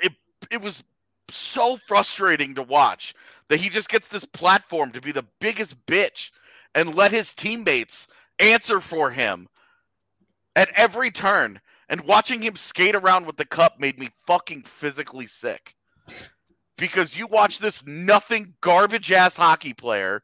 [0.03, 0.13] it
[0.51, 0.83] it was
[1.31, 3.15] so frustrating to watch
[3.49, 6.31] that he just gets this platform to be the biggest bitch
[6.75, 8.07] and let his teammates
[8.39, 9.47] answer for him
[10.55, 11.59] at every turn.
[11.89, 15.75] And watching him skate around with the cup made me fucking physically sick.
[16.77, 20.21] Because you watch this nothing garbage ass hockey player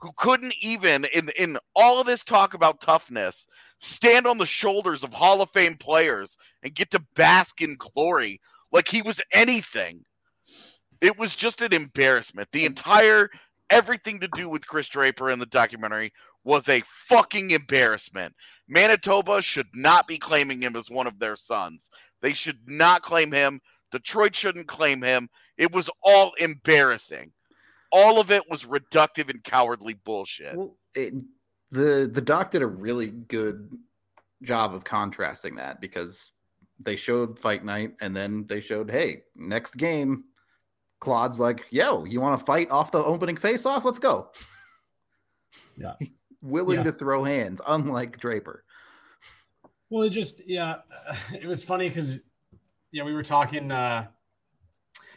[0.00, 3.48] who couldn't even in in all of this talk about toughness
[3.80, 8.40] stand on the shoulders of Hall of Fame players and get to bask in glory
[8.72, 10.04] like he was anything.
[11.00, 12.48] It was just an embarrassment.
[12.52, 13.30] The entire
[13.70, 16.12] everything to do with Chris Draper in the documentary
[16.44, 18.34] was a fucking embarrassment.
[18.68, 21.90] Manitoba should not be claiming him as one of their sons.
[22.22, 23.60] They should not claim him.
[23.92, 25.28] Detroit shouldn't claim him.
[25.56, 27.32] It was all embarrassing.
[27.90, 30.56] All of it was reductive and cowardly bullshit.
[30.56, 31.14] Well, it,
[31.70, 33.70] the the doc did a really good
[34.42, 36.32] job of contrasting that because
[36.80, 40.24] they showed fight night and then they showed, hey, next game,
[41.00, 43.84] Claude's like, yo, you want to fight off the opening face off?
[43.84, 44.30] Let's go.
[45.76, 45.94] Yeah.
[46.42, 46.84] Willing Yeah.
[46.84, 48.64] to throw hands, unlike Draper.
[49.90, 50.76] Well, it just yeah,
[51.32, 52.20] it was funny because
[52.92, 54.06] yeah, we were talking uh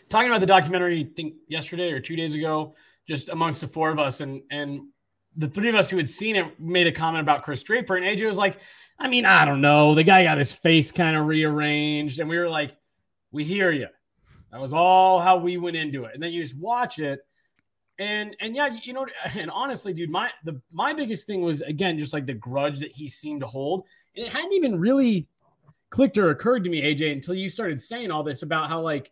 [0.09, 1.01] talking about the documentary.
[1.01, 2.75] I think yesterday or two days ago,
[3.07, 4.81] just amongst the four of us, and and
[5.35, 8.05] the three of us who had seen it made a comment about Chris Draper, and
[8.05, 8.59] AJ was like,
[8.99, 9.95] "I mean, I don't know.
[9.95, 12.77] The guy got his face kind of rearranged," and we were like,
[13.31, 13.87] "We hear you."
[14.51, 17.25] That was all how we went into it, and then you just watch it.
[17.99, 21.97] And and yeah, you know, and honestly, dude, my the my biggest thing was again
[21.97, 23.85] just like the grudge that he seemed to hold.
[24.15, 25.27] And it hadn't even really
[25.89, 29.11] clicked or occurred to me, AJ, until you started saying all this about how like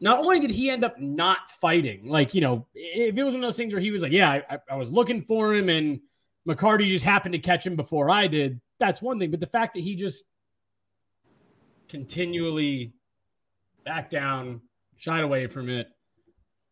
[0.00, 3.44] not only did he end up not fighting, like you know, if it was one
[3.44, 6.00] of those things where he was like, yeah, I, I was looking for him and
[6.48, 9.30] McCarty just happened to catch him before I did, that's one thing.
[9.30, 10.24] But the fact that he just
[11.88, 12.92] continually
[13.86, 14.60] backed down,
[14.98, 15.86] shied away from it,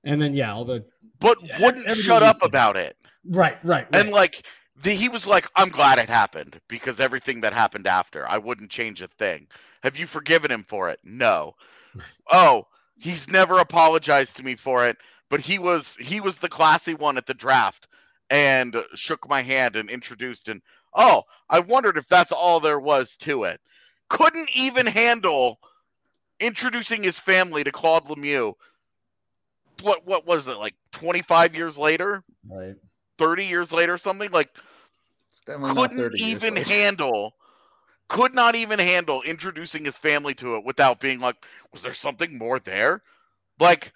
[0.04, 0.84] and then yeah, all the
[1.20, 2.96] But wouldn't shut up about it.
[3.24, 4.00] right, right, right.
[4.00, 4.46] And like
[4.82, 8.70] the, he was like, I'm glad it happened because everything that happened after, I wouldn't
[8.70, 9.46] change a thing.
[9.82, 11.00] Have you forgiven him for it?
[11.04, 11.54] No.
[12.32, 12.66] Oh,
[12.98, 14.96] he's never apologized to me for it,
[15.30, 17.86] but he was he was the classy one at the draft
[18.30, 20.60] and shook my hand and introduced and
[20.94, 23.60] oh, I wondered if that's all there was to it.
[24.08, 25.60] Couldn't even handle
[26.40, 28.54] introducing his family to Claude Lemieux.
[29.82, 32.22] What what was it like 25 years later?
[32.48, 32.76] right.
[33.18, 34.50] 30 years later something like
[35.30, 37.34] It's definitely not couldn't even handle
[38.08, 41.36] could not even handle introducing his family to it without being like
[41.72, 43.02] was there something more there
[43.58, 43.92] like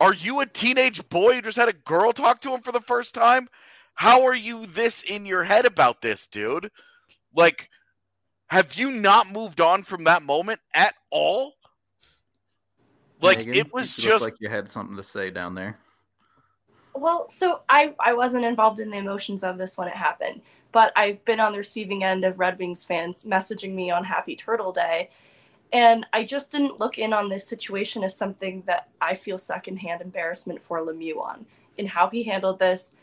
[0.00, 2.80] are you a teenage boy who just had a girl talk to him for the
[2.80, 3.48] first time
[3.94, 6.70] how are you this in your head about this dude
[7.34, 7.70] like
[8.48, 11.54] have you not moved on from that moment at all
[13.20, 15.78] like Megan, it was you look just like you had something to say down there.
[16.94, 20.42] Well, so I I wasn't involved in the emotions of this when it happened,
[20.72, 24.36] but I've been on the receiving end of Red Wings fans messaging me on Happy
[24.36, 25.10] Turtle Day,
[25.72, 30.00] and I just didn't look in on this situation as something that I feel secondhand
[30.00, 32.94] embarrassment for Lemieux on in how he handled this.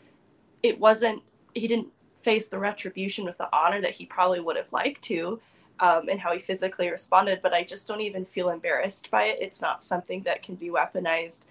[0.62, 1.22] It wasn't
[1.54, 1.88] he didn't
[2.24, 5.40] face the retribution with the honor that he probably would have liked to.
[5.80, 9.38] Um, and how he physically responded, but I just don't even feel embarrassed by it.
[9.40, 11.46] It's not something that can be weaponized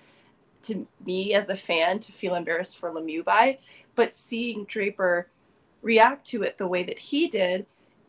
[0.63, 3.59] to me as a fan to feel embarrassed for Lemieux by,
[3.95, 5.28] but seeing Draper
[5.82, 7.65] react to it the way that he did,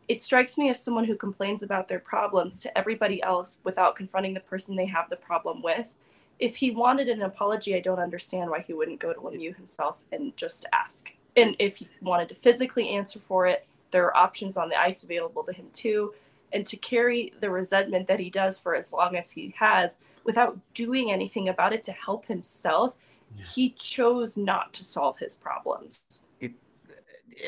[0.07, 4.35] it strikes me as someone who complains about their problems to everybody else without confronting
[4.35, 5.97] the person they have the problem with.
[6.39, 10.03] If he wanted an apology, I don't understand why he wouldn't go to Lemieux himself
[10.13, 11.13] and just ask.
[11.37, 15.03] And if he wanted to physically answer for it, there are options on the ice
[15.03, 16.15] available to him too.
[16.53, 20.59] And to carry the resentment that he does for as long as he has without
[20.75, 22.95] doing anything about it to help himself,
[23.37, 23.45] Yeah.
[23.45, 26.03] he chose not to solve his problems.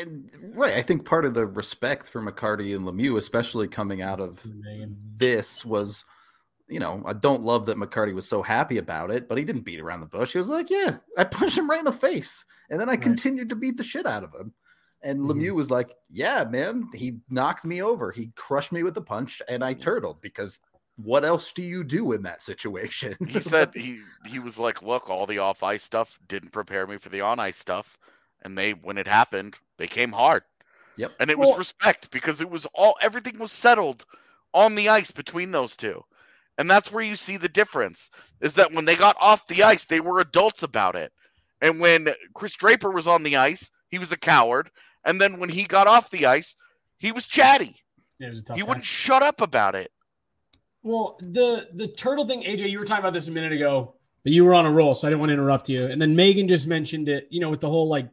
[0.01, 4.19] And, right, I think part of the respect for McCarty and Lemieux, especially coming out
[4.19, 4.41] of
[5.17, 6.05] this, was,
[6.69, 9.63] you know, I don't love that McCarty was so happy about it, but he didn't
[9.65, 10.33] beat around the bush.
[10.33, 13.03] He was like, "Yeah, I punched him right in the face, and then I Right.
[13.03, 14.53] continued to beat the shit out of him."
[15.03, 15.31] And Mhm.
[15.31, 18.11] Lemieux was like, "Yeah, man, he knocked me over.
[18.11, 20.61] He crushed me with the punch, and I turtled because
[20.97, 23.15] what else do you do in that situation?
[23.29, 26.97] he said he he was like, look, all the off ice stuff didn't prepare me
[26.97, 27.97] for the on ice stuff,
[28.43, 30.43] and they when it happened, they came hard.
[30.97, 31.13] Yep.
[31.21, 34.05] And it Well- was respect because it was all everything was settled
[34.55, 36.03] on the ice between those two.
[36.59, 39.85] And that's where you see the difference is that when they got off the ice,
[39.85, 41.13] they were adults about it.
[41.61, 44.71] And when Chris Draper was on the ice, he was a coward.
[45.05, 46.57] And then when he got off the ice,
[46.99, 47.77] he was chatty.
[48.19, 48.63] It was He guy.
[48.63, 49.91] wouldn't shut up about it.
[50.83, 54.33] Well, the the turtle thing, AJ, you were talking about this a minute ago, but
[54.33, 55.85] you were on a roll, so I didn't want to interrupt you.
[55.87, 58.09] And then Megan just mentioned it, you know, with the whole like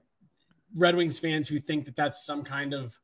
[0.75, 2.97] Red Wings fans who think that that's some kind of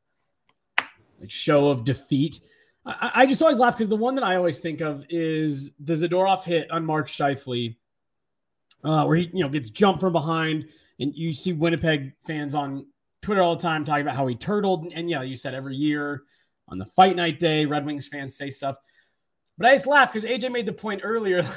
[1.20, 2.40] like show of defeat.
[2.84, 5.92] I, I just always laugh because the one that I always think of is the
[5.92, 7.76] Zadorov hit on Mark Scheifele,
[8.84, 10.68] uh, where he you know gets jumped from behind,
[10.98, 12.86] and you see Winnipeg fans on
[13.22, 14.92] Twitter all the time talking about how he turtled.
[14.94, 16.22] And, yeah, you said every year
[16.68, 18.76] on the fight night day, Red Wings fans say stuff.
[19.58, 21.46] But I just laugh because AJ made the point earlier.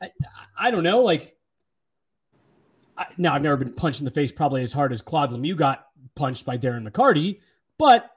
[0.00, 1.04] Like, I, I don't know.
[1.04, 1.36] Like,
[2.98, 5.56] I, now I've never been punched in the face probably as hard as Claude Lemieux
[5.56, 5.86] got
[6.16, 7.38] punched by Darren McCarty,
[7.78, 8.10] but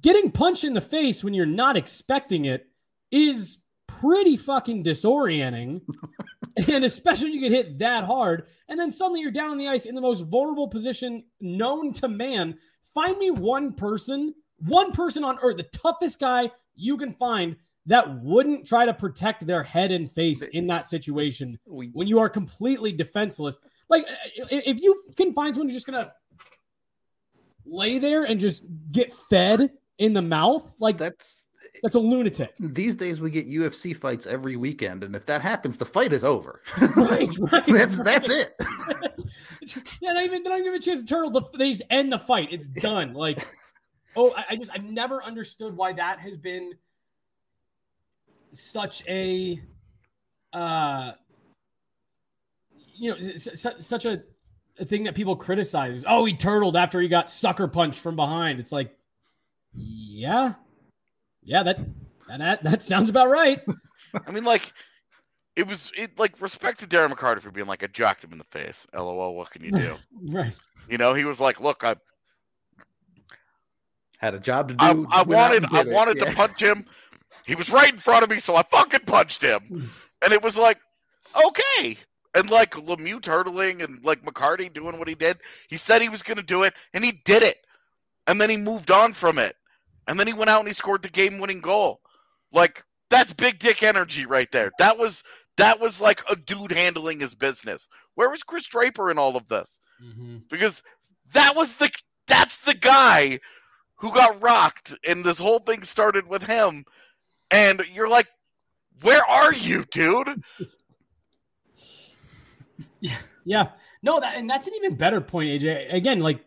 [0.00, 2.68] getting punched in the face when you're not expecting it
[3.10, 5.80] is pretty fucking disorienting.
[6.68, 9.68] and especially when you get hit that hard, and then suddenly you're down on the
[9.68, 12.56] ice in the most vulnerable position known to man.
[12.94, 18.22] Find me one person, one person on earth, the toughest guy you can find that
[18.22, 22.92] wouldn't try to protect their head and face in that situation when you are completely
[22.92, 23.58] defenseless.
[23.88, 26.12] Like if you can find someone who's just gonna
[27.66, 31.46] lay there and just get fed in the mouth, like that's
[31.82, 32.52] that's a lunatic.
[32.60, 36.24] these days we get UFC fights every weekend, and if that happens, the fight is
[36.24, 36.60] over.
[36.96, 38.04] Right, right, that's right.
[38.04, 38.52] that's it.
[40.00, 41.30] yeah, not even they don't even give a chance to turtle.
[41.30, 42.48] The, they just end the fight.
[42.50, 43.14] It's done.
[43.14, 43.46] Like,
[44.16, 46.72] oh, I, I just I've never understood why that has been
[48.52, 49.60] such a,
[50.52, 51.12] uh,
[52.96, 54.22] you know, s- s- such a,
[54.78, 56.04] a thing that people criticize.
[56.06, 58.60] Oh, he turtled after he got sucker punched from behind.
[58.60, 58.96] It's like,
[59.76, 60.54] yeah,
[61.42, 61.78] yeah, that
[62.28, 63.60] that that sounds about right.
[64.26, 64.72] I mean, like,
[65.56, 68.38] it was it like respect to Darren McCarty for being like, I jacked him in
[68.38, 68.86] the face.
[68.94, 69.96] LOL, what can you do?
[70.28, 70.54] right.
[70.88, 71.96] you know, he was like, look, I
[74.18, 74.84] Had a job to do.
[75.10, 75.88] I, I wanted I it.
[75.88, 76.26] wanted Yeah.
[76.26, 76.86] to punch him.
[77.44, 79.90] He was right in front of me, so I fucking punched him.
[80.22, 80.78] And it was like,
[81.46, 81.96] okay.
[82.36, 85.38] And like Lemieux turtling and like McCarty doing what he did.
[85.68, 87.58] He said he was gonna do it, and he did it.
[88.26, 89.56] And then he moved on from it.
[90.06, 92.00] And then he went out and he scored the game winning goal.
[92.52, 94.70] Like, that's big dick energy right there.
[94.78, 95.22] That was
[95.56, 97.88] that was like a dude handling his business.
[98.16, 99.80] Where was Chris Draper in all of this?
[100.02, 100.42] Mhm.
[100.50, 100.82] because
[101.32, 101.88] that was the
[102.26, 103.38] that's the guy
[103.94, 106.84] who got rocked and this whole thing started with him
[107.52, 108.26] and you're like
[109.02, 110.42] where are you dude
[113.00, 113.68] Yeah, yeah.
[114.02, 115.92] No, that and that's an even better point, AJ.
[115.92, 116.44] Again, like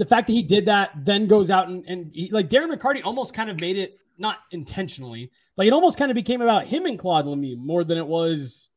[0.00, 3.02] the fact that he did that, then goes out and, and he, like Darren McCarty
[3.04, 6.86] almost kind of made it not intentionally, like it almost kind of became about him
[6.86, 8.70] and Claude Lemieux more than it was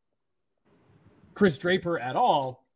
[1.33, 2.67] Chris Draper at all.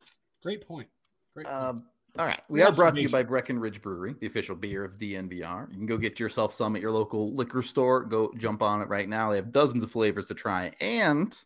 [0.42, 0.88] Great point.
[1.34, 1.46] Great.
[1.46, 1.58] Point.
[1.58, 1.88] Um,
[2.18, 2.40] all right.
[2.48, 3.22] We are brought to you by.
[3.22, 5.70] Breckenridge Brewery, the official beer of DNVR.
[5.70, 8.06] You can go get yourself some at your local liquor store.
[8.06, 9.30] Go jump on it right now.
[9.30, 10.72] They have dozens of flavors to try.
[10.80, 11.38] And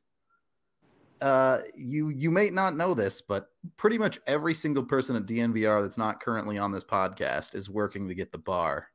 [1.22, 5.82] uh, you you may not know this, but pretty much every single person at DNVR
[5.82, 8.88] that's not currently on this podcast is working to get the bar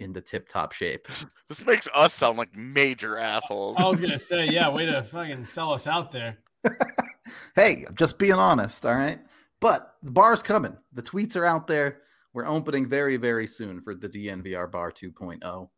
[0.00, 1.08] into tip top shape.
[1.48, 5.44] this makes us sound like major assholes I was gonna say, yeah, way to fucking
[5.44, 6.38] sell us out there.
[7.54, 9.20] hey, I'm just being honest, all right?
[9.60, 10.76] But the bar's coming.
[10.92, 12.02] The tweets are out there.
[12.32, 15.68] We're opening very, very soon for the DNVR Bar 2.0.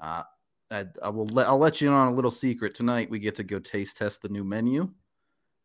[0.00, 0.22] Uh,
[0.70, 3.10] I, I will let I'll let you in on a little secret tonight.
[3.10, 4.90] We get to go taste test the new menu.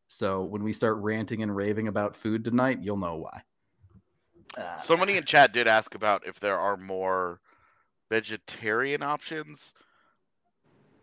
[0.07, 3.41] So when we start ranting and raving about food tonight, you'll know why.
[4.57, 7.39] Uh, somebody in chat did ask about if there are more
[8.09, 9.73] vegetarian options.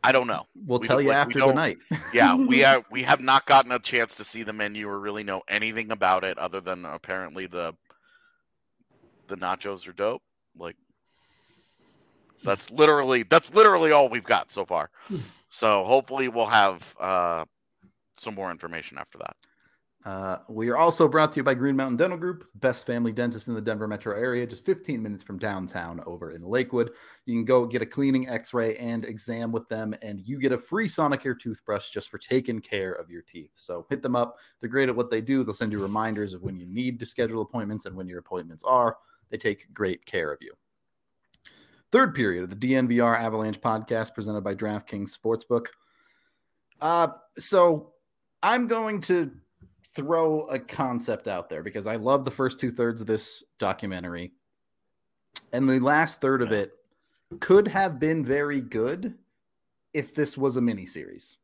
[0.05, 0.47] I don't know.
[0.67, 1.79] We'll we tell you like, after the night.
[2.13, 5.25] yeah we have we have not gotten a chance to see the menu or really
[5.25, 7.75] know anything about it other than apparently the
[9.29, 10.23] the nachos are dope.
[10.57, 10.77] Like
[12.45, 14.91] that's literally that's literally all we've got so far.
[15.55, 17.45] So hopefully we'll have uh
[18.23, 19.37] some more information after that
[20.05, 23.47] Uh, we are also brought to you by Green Mountain Dental Group, best family dentist
[23.47, 26.91] in the Denver metro area, just 15 minutes from downtown over in Lakewood.
[27.25, 30.51] You can go get a cleaning, x ray, and exam with them, and you get
[30.51, 33.53] a free Sonicare toothbrush just for taking care of your teeth.
[33.55, 34.39] So hit them up.
[34.59, 35.45] They're great at what they do.
[35.45, 38.65] They'll send you reminders of when you need to schedule appointments and when your appointments
[38.65, 38.97] are.
[39.31, 40.53] They take great care of you.
[41.93, 45.67] third period of the DNVR Avalanche podcast presented by DraftKings Sportsbook.
[46.81, 47.09] Uh,
[47.39, 47.93] so
[48.43, 49.31] I'm going to
[49.95, 54.33] throw a concept out there because I love the first two thirds of this documentary.
[55.53, 56.73] And the last third of it
[57.41, 59.15] could have been very good
[59.93, 61.37] if this was a miniseries.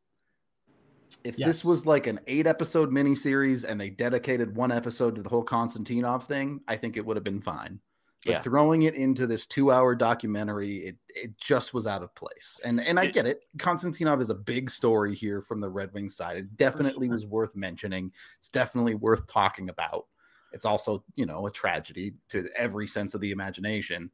[1.23, 1.47] If yes.
[1.47, 5.43] this was like an eight episode miniseries and they dedicated one episode to the whole
[5.43, 7.79] Konstantinov thing, I think it would have been fine.
[8.25, 8.41] But yeah.
[8.41, 12.59] throwing it into this two hour documentary, it, it just was out of place.
[12.65, 13.43] And and I get it.
[13.57, 16.35] Konstantinov is a big story here from the Red Wings side.
[16.35, 17.13] It definitely sure.
[17.13, 18.11] was worth mentioning.
[18.39, 20.07] It's definitely worth talking about.
[20.51, 24.11] It's also, you know, a tragedy to every sense of the imagination.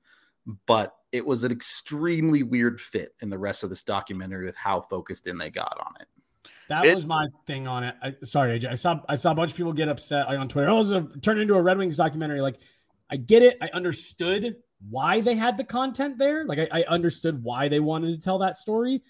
[0.67, 4.81] But it was an extremely weird fit in the rest of this documentary with how
[4.81, 6.07] focused in they got on it.
[6.67, 7.95] That it, was my thing on it.
[8.01, 8.71] I, sorry, AJ.
[8.71, 10.69] I saw I saw a bunch of people get upset on Twitter.
[10.69, 12.41] Oh, it turned into a Red Wings documentary.
[12.41, 12.57] Like,
[13.09, 13.57] I get it.
[13.61, 14.55] I understood
[14.89, 16.45] why they had the content there.
[16.45, 19.03] Like, I, I understood why they wanted to tell that story.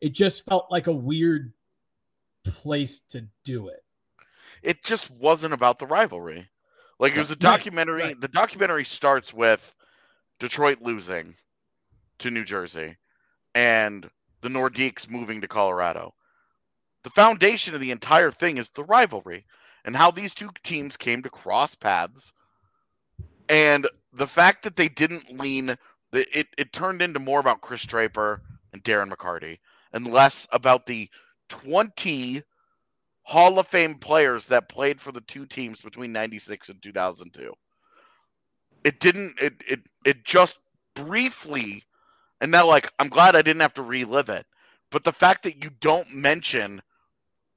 [0.00, 1.52] It just felt like a weird
[2.44, 3.82] place to do it.
[4.62, 6.48] It just wasn't about the rivalry.
[6.98, 8.00] Like it was a documentary.
[8.00, 8.20] Right, right.
[8.20, 9.74] The documentary starts with
[10.40, 11.34] Detroit losing
[12.18, 12.96] to New Jersey
[13.54, 14.08] and
[14.40, 16.14] the Nordiques moving to Colorado
[17.08, 19.46] the foundation of the entire thing is the rivalry
[19.84, 22.32] and how these two teams came to cross paths.
[23.48, 25.76] And the fact that they didn't lean,
[26.12, 28.42] it, it turned into more about Chris Draper
[28.72, 29.58] and Darren McCarty
[29.92, 31.08] and less about the
[31.48, 32.42] 20
[33.22, 37.52] Hall of Fame players that played for the two teams between 96 and 2002.
[38.84, 40.56] It didn't, it, it, it just
[40.94, 41.84] briefly,
[42.40, 44.46] and now like, I'm glad I didn't have to relive it.
[44.90, 46.80] But the fact that you don't mention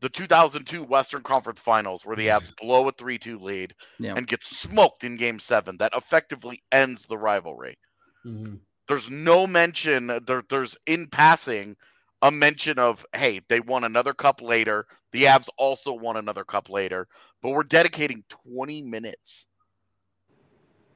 [0.02, 4.16] the 2002 Western Conference Finals, where the Avs blow a 3 2 lead yeah.
[4.16, 5.78] and get smoked in game seven.
[5.78, 7.78] That effectively ends the rivalry.
[8.26, 8.56] Mm-hmm.
[8.88, 11.78] There's no mention, there, there's in passing
[12.22, 14.86] a mention of, hey, they won another cup later.
[15.12, 17.08] The Avs also won another cup later,
[17.42, 19.48] but we're dedicating 20 minutes.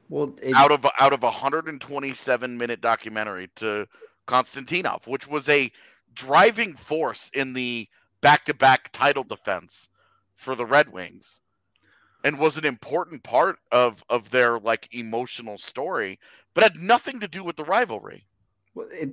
[0.10, 0.53] Well, it...
[0.56, 3.88] out of out of a 127 minute documentary to
[4.28, 5.72] Konstantinov, which was a
[6.14, 7.88] driving force in the
[8.26, 9.88] back-to-back title defense
[10.34, 11.41] for the Red Wings
[12.23, 16.19] and was an important part of of their like emotional story,
[16.55, 18.26] but had nothing to do with the rivalry.
[18.73, 19.11] Well, it,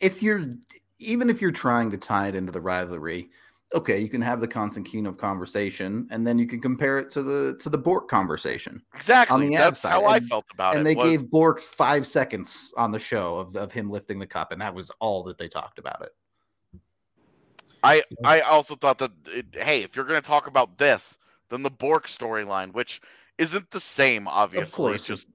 [0.00, 0.50] if you're
[0.98, 3.30] even if you're trying to tie it into the rivalry,
[3.76, 7.56] okay, you can have the Konstantinov conversation, and then you can compare it to the
[7.60, 8.82] to the Bourque conversation.
[8.92, 9.92] Exactly, on the That's side.
[9.92, 10.90] how and, I felt about and it.
[10.90, 11.22] And they was...
[11.22, 14.74] gave Bourque five seconds on the show of, of him lifting the cup, and that
[14.74, 16.10] was all that they talked about it.
[17.82, 21.18] I I also thought that it, hey, if you're going to talk about this,
[21.50, 23.00] then the Bourque storyline, which
[23.38, 25.06] isn't the same, obviously, of course.
[25.06, 25.26] just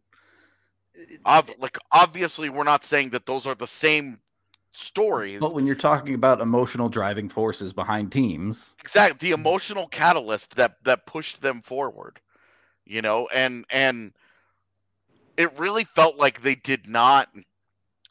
[1.26, 4.20] ob- like obviously we're not saying that those are the same
[4.72, 5.39] stories.
[5.39, 10.78] But when you're talking about emotional driving forces behind teams, exactly the emotional catalyst that
[10.86, 12.20] that pushed them forward,
[12.86, 14.14] you know, and and
[15.36, 17.30] it really felt like they did not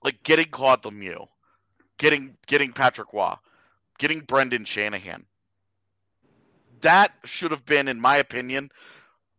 [0.04, 1.26] like getting Claude Lemieux,
[1.98, 3.34] getting getting Patrick Roy
[3.98, 5.24] getting Brendan Shanahan.
[6.80, 8.70] That should have been, in my opinion,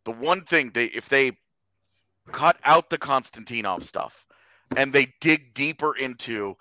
[0.06, 1.38] the one thing they if they
[2.32, 4.26] cut out the Konstantinov stuff
[4.76, 6.56] and they dig deeper into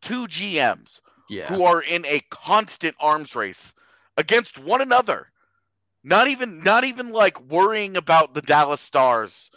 [0.00, 1.46] two GMs yeah.
[1.46, 3.74] who are in a constant arms race
[4.16, 5.28] against one another.
[6.04, 9.50] Not even not even like worrying about the Dallas Stars,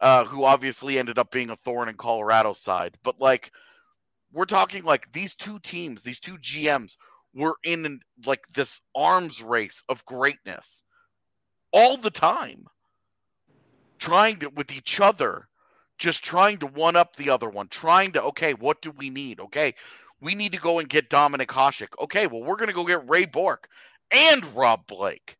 [0.00, 3.50] uh, who obviously ended up being a thorn in Colorado's side, but like
[4.32, 6.96] we're talking like these two teams, these two GMs
[7.34, 10.84] were in like this arms race of greatness
[11.72, 12.64] all the time,
[13.98, 15.48] trying to with each other,
[15.98, 19.40] just trying to one up the other one, trying to okay, what do we need?
[19.40, 19.74] Okay,
[20.20, 21.88] we need to go and get Dominik Hasek.
[22.00, 23.68] Okay, well we're gonna go get Ray Bourque
[24.10, 25.36] and Rob Blake.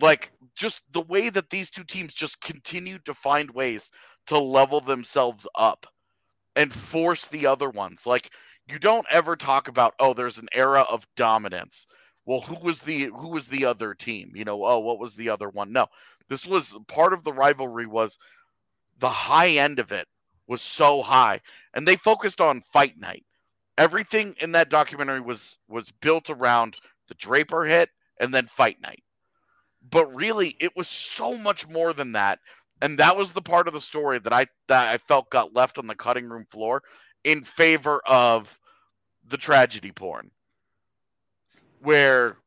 [0.00, 3.90] Like just the way that these two teams just continue to find ways
[4.26, 5.86] to level themselves up
[6.54, 8.06] and force the other ones.
[8.06, 8.30] Like
[8.68, 11.86] you don't ever talk about oh there's an era of dominance.
[12.24, 14.32] Well who was the who was the other team?
[14.34, 15.72] You know oh what was the other one?
[15.72, 15.86] No
[16.28, 18.18] this was part of the rivalry was
[18.98, 20.06] the high end of it
[20.48, 21.40] was so high
[21.74, 23.24] and they focused on fight night.
[23.78, 26.76] Everything in that documentary was was built around
[27.08, 29.02] the draper hit and then fight night.
[29.88, 32.40] But really it was so much more than that
[32.82, 35.78] and that was the part of the story that i that i felt got left
[35.78, 36.82] on the cutting room floor
[37.26, 38.60] in favor of
[39.26, 40.32] the tragedy porn
[41.80, 42.38] where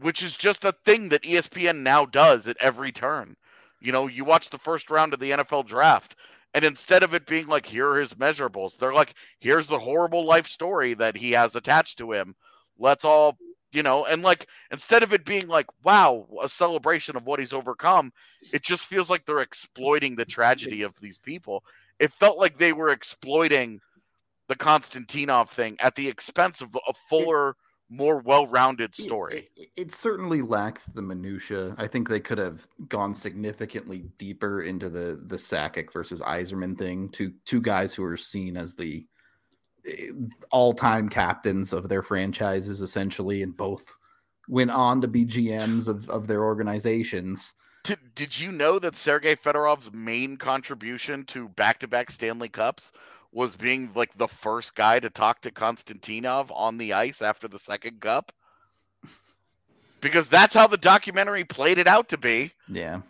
[0.00, 3.36] which is just a thing that ESPN now does at every turn.
[3.80, 6.16] You know, you watch the first round of the NFL draft
[6.54, 10.26] And instead of it being like, here are his measurables, they're like, here's the horrible
[10.26, 12.36] life story that he has attached to him.
[12.78, 13.38] Let's all,
[13.72, 17.52] you know, and like, instead of it being like, wow, a celebration of what he's
[17.52, 18.12] overcome,
[18.52, 21.64] it just feels like they're exploiting the tragedy of these people.
[22.00, 23.80] It felt like they were exploiting
[24.48, 27.50] the Konstantinov thing at the expense of a fuller.
[27.50, 27.56] It,
[27.90, 29.38] more well-rounded story.
[29.38, 31.74] It, it, it, certainly lacked the minutia.
[31.78, 37.08] I think they could have gone significantly deeper into the the Sakic versus Yzerman thing.
[37.08, 39.06] Two two guys who are seen as the
[39.86, 40.10] eh,
[40.50, 43.96] all-time captains of their franchises, essentially, and both
[44.48, 47.54] went on to be GMs of of their organizations.
[47.84, 52.92] Did, did you know that Sergei Fedorov's main contribution to back-to-back Stanley Cups
[53.32, 57.58] was being like the first guy to talk to Konstantinov on the ice after the
[57.58, 58.32] second cup.
[60.00, 62.52] Because that's how the documentary played it out to be.
[62.68, 63.00] Yeah.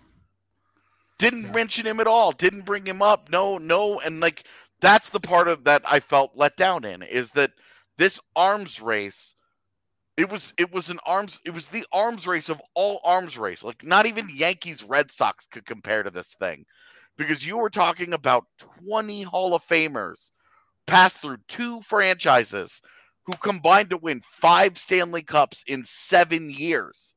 [1.19, 1.53] Didn't yeah.
[1.53, 3.31] mention him at all, didn't bring him up.
[3.31, 4.45] No, no, and like
[4.81, 7.53] that's the part of that I felt let down in is that
[7.97, 9.35] this arms race
[10.17, 13.63] it was it was an arms it was the arms race of all arms race.
[13.63, 16.65] Like not even Yankees Red Sox could compare to this thing
[17.19, 18.47] because you were talking about
[18.87, 20.31] 20 Hall of Famers
[20.87, 22.81] passed through two franchises
[23.27, 27.15] who combined to win five Stanley Cups in seven years.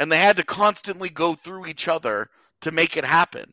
[0.00, 2.28] And they had to constantly go through each other
[2.62, 3.52] to make it happen.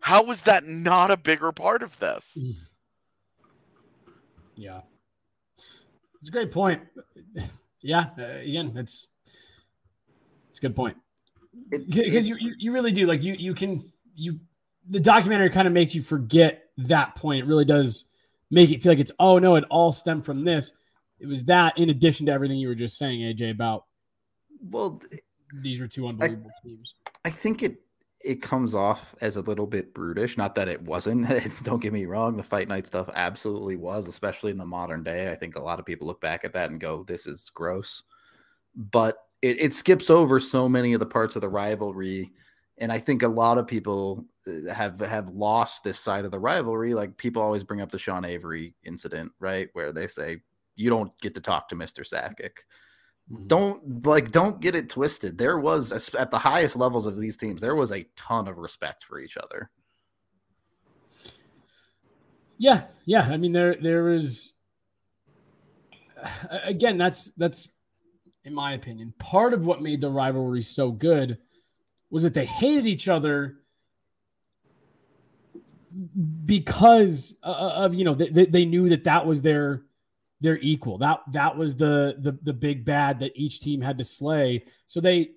[0.00, 2.38] How is that not a bigger part of this?
[4.54, 4.82] Yeah.
[6.20, 6.82] It's a great point.
[7.82, 9.06] Yeah, uh, again, it's
[10.48, 10.96] it's a good point
[11.70, 13.82] because you, you really do like you you can
[14.14, 14.38] you
[14.88, 17.44] the documentary kind of makes you forget that point.
[17.44, 18.04] It really does
[18.50, 20.72] make it feel like it's oh no, it all stemmed from this.
[21.18, 23.84] It was that in addition to everything you were just saying, AJ, about
[24.60, 25.00] well
[25.62, 26.94] these are two unbelievable I, teams.
[27.24, 27.80] I think it
[28.24, 30.36] it comes off as a little bit brutish.
[30.36, 31.28] Not that it wasn't.
[31.62, 32.36] Don't get me wrong.
[32.36, 35.30] The fight night stuff absolutely was, especially in the modern day.
[35.30, 38.02] I think a lot of people look back at that and go, "This is gross."
[38.74, 42.32] But it, it skips over so many of the parts of the rivalry
[42.78, 46.38] and I think a lot of people uh, have have lost this side of the
[46.38, 46.94] rivalry.
[46.94, 50.38] Like people always bring up the Sean Avery incident, right, where they say
[50.74, 52.58] you don't get to talk to Mister Sakic.
[53.32, 53.46] Mm-hmm.
[53.46, 55.38] Don't like don't get it twisted.
[55.38, 59.04] There was at the highest levels of these teams, there was a ton of respect
[59.04, 59.70] for each other.
[62.58, 63.22] Yeah, yeah.
[63.22, 64.52] I mean, there there is
[66.50, 66.98] again.
[66.98, 67.68] That's that's
[68.46, 71.38] in my opinion, part of what made the rivalry so good
[72.10, 73.56] was that they hated each other
[76.44, 79.82] because uh, uh, of you know they, they knew that that was their
[80.40, 80.96] their equal.
[80.98, 84.64] That that was the, the the big bad that each team had to slay.
[84.86, 85.32] So they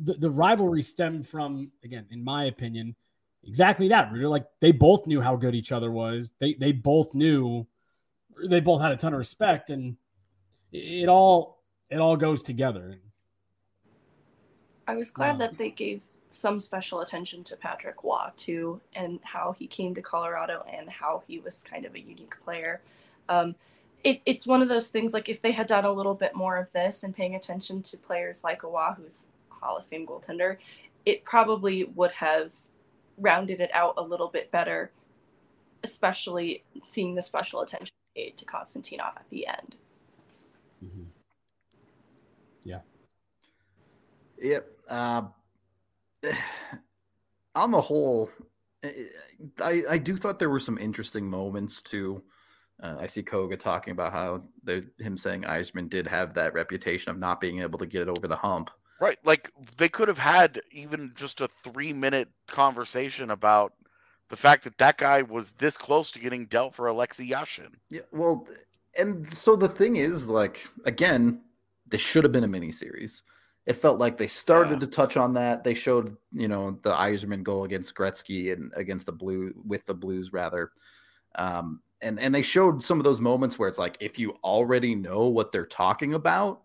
[0.00, 2.94] the, the rivalry stemmed from again in my opinion
[3.42, 4.28] exactly that Rooter.
[4.28, 6.30] like they both knew how good each other was.
[6.38, 7.66] They they both knew
[8.48, 9.96] they both had a ton of respect and
[10.70, 11.55] it all
[11.90, 12.98] it all goes together.
[14.88, 19.20] I was glad um, that they gave some special attention to Patrick Roy too, and
[19.22, 22.80] how he came to Colorado and how he was kind of a unique player.
[23.28, 23.54] Um,
[24.04, 26.56] it, it's one of those things like if they had done a little bit more
[26.56, 30.58] of this and paying attention to players like Roy, who's Hall of Fame goaltender,
[31.04, 32.52] it probably would have
[33.18, 34.90] rounded it out a little bit better,
[35.82, 39.76] especially seeing the special attention paid to Konstantinov at the end.
[40.84, 41.04] Mm-hmm.
[42.64, 42.80] Yeah.
[44.40, 44.70] Yep.
[44.88, 45.22] Uh,
[47.54, 48.30] on the whole,
[49.62, 52.22] I I do thought there were some interesting moments too.
[52.82, 54.42] Uh, I see Koga talking about how
[54.98, 58.36] him saying Yzerman did have that reputation of not being able to get over the
[58.36, 58.70] hump.
[59.00, 63.72] Right, like they could have had even just a three minute conversation about
[64.28, 67.74] the fact that that guy was this close to getting dealt for Alexei Yashin.
[67.90, 68.46] Yeah, well,
[68.98, 71.40] and so the thing is, like, again,
[71.88, 73.22] this should have been a mini series.
[73.66, 74.78] It felt like they started yeah.
[74.80, 75.64] to touch on that.
[75.64, 79.94] They showed, you know, the Yzerman goal against Gretzky and against the blue with the
[79.94, 80.70] Blues rather.
[81.34, 84.94] Um, and and they showed some of those moments where it's like if you already
[84.94, 86.62] know what they're talking about,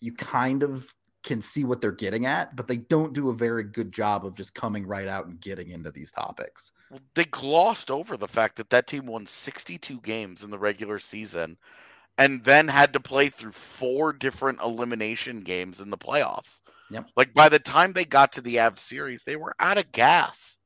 [0.00, 3.64] you kind of can see what they're getting at, but they don't do a very
[3.64, 6.72] good job of just coming right out and getting into these topics.
[7.14, 11.56] They glossed over the fact that that team won 62 games in the regular season
[12.18, 16.60] and then had to play through four different elimination games in the playoffs.
[16.90, 17.06] Yep.
[17.16, 20.58] Like by the time they got to the Av series, they were out of gas.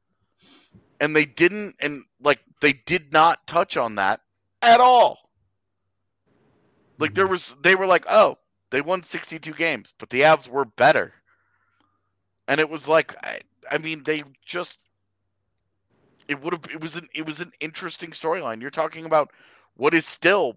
[0.98, 4.20] And they didn't and like they did not touch on that
[4.62, 5.18] at all.
[6.98, 7.16] Like mm-hmm.
[7.16, 8.38] there was they were like, "Oh,
[8.70, 11.12] they won 62 games, but the Avs were better."
[12.46, 14.78] And it was like I, I mean, they just
[16.28, 18.61] it would have it was an it was an interesting storyline.
[18.61, 19.32] You're talking about
[19.74, 20.57] what is still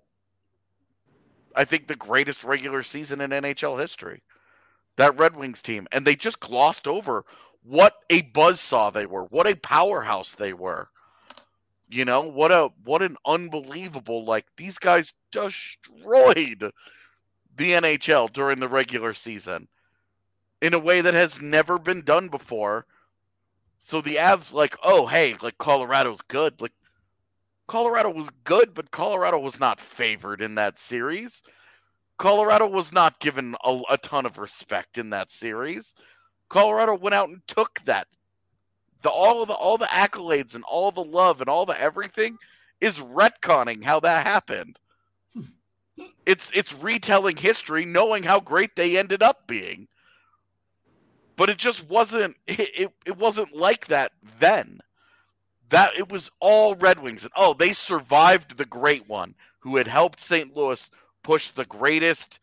[1.55, 4.21] I think the greatest regular season in NHL history.
[4.97, 7.25] That Red Wings team and they just glossed over
[7.63, 10.89] what a buzzsaw they were, what a powerhouse they were.
[11.89, 16.71] You know, what a what an unbelievable like these guys destroyed
[17.57, 19.67] the NHL during the regular season
[20.61, 22.85] in a way that has never been done before.
[23.79, 26.59] So the Avs like, oh hey, like Colorado's good.
[26.61, 26.73] Like
[27.67, 31.41] Colorado was good, but Colorado was not favored in that series.
[32.17, 35.95] Colorado was not given a, a ton of respect in that series.
[36.49, 38.07] Colorado went out and took that.
[39.01, 42.37] The all of the all the accolades and all the love and all the everything
[42.81, 44.79] is retconning how that happened.
[46.25, 49.87] it's it's retelling history, knowing how great they ended up being.
[51.35, 54.79] But it just wasn't it, it, it wasn't like that then.
[55.69, 59.87] That it was all Red Wings and oh, they survived the great one who had
[59.87, 60.55] helped St.
[60.55, 60.89] Louis
[61.23, 62.39] push the greatest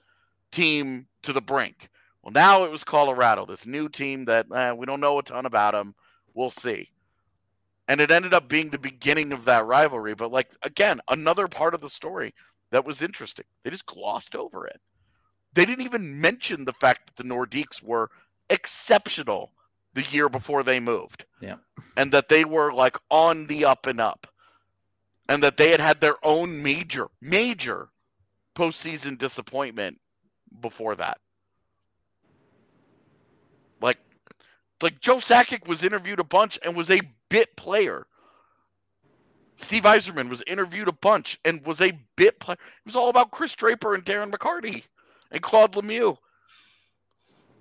[0.51, 1.89] team to the brink.
[2.23, 5.47] Well, now it was Colorado, this new team that eh, we don't know a ton
[5.47, 5.95] about them.
[6.35, 6.91] We'll see.
[7.89, 10.15] And it ended up being the beginning of that rivalry.
[10.15, 12.33] But, like, again, another part of the story
[12.71, 13.45] that was interesting.
[13.63, 14.81] They just glossed over it.
[15.53, 18.09] They didn't even mention the fact that the Nordiques were
[18.51, 19.53] exceptional
[19.95, 21.25] the year before they moved.
[21.41, 21.57] Yeah.
[21.97, 24.27] And that they were, like, on the up and up.
[25.29, 27.89] And that they had had their own major, major
[28.55, 30.01] postseason disappointment
[30.61, 31.19] before that.
[33.81, 33.99] Like,
[34.83, 38.07] like Joe Sakic was interviewed a bunch and was a bit player.
[39.57, 42.59] Steve Yzerman was interviewed a bunch and was a bit player.
[42.61, 44.85] It was all about Chris Draper and Darren McCarty
[45.31, 46.19] and Claude Lemieux.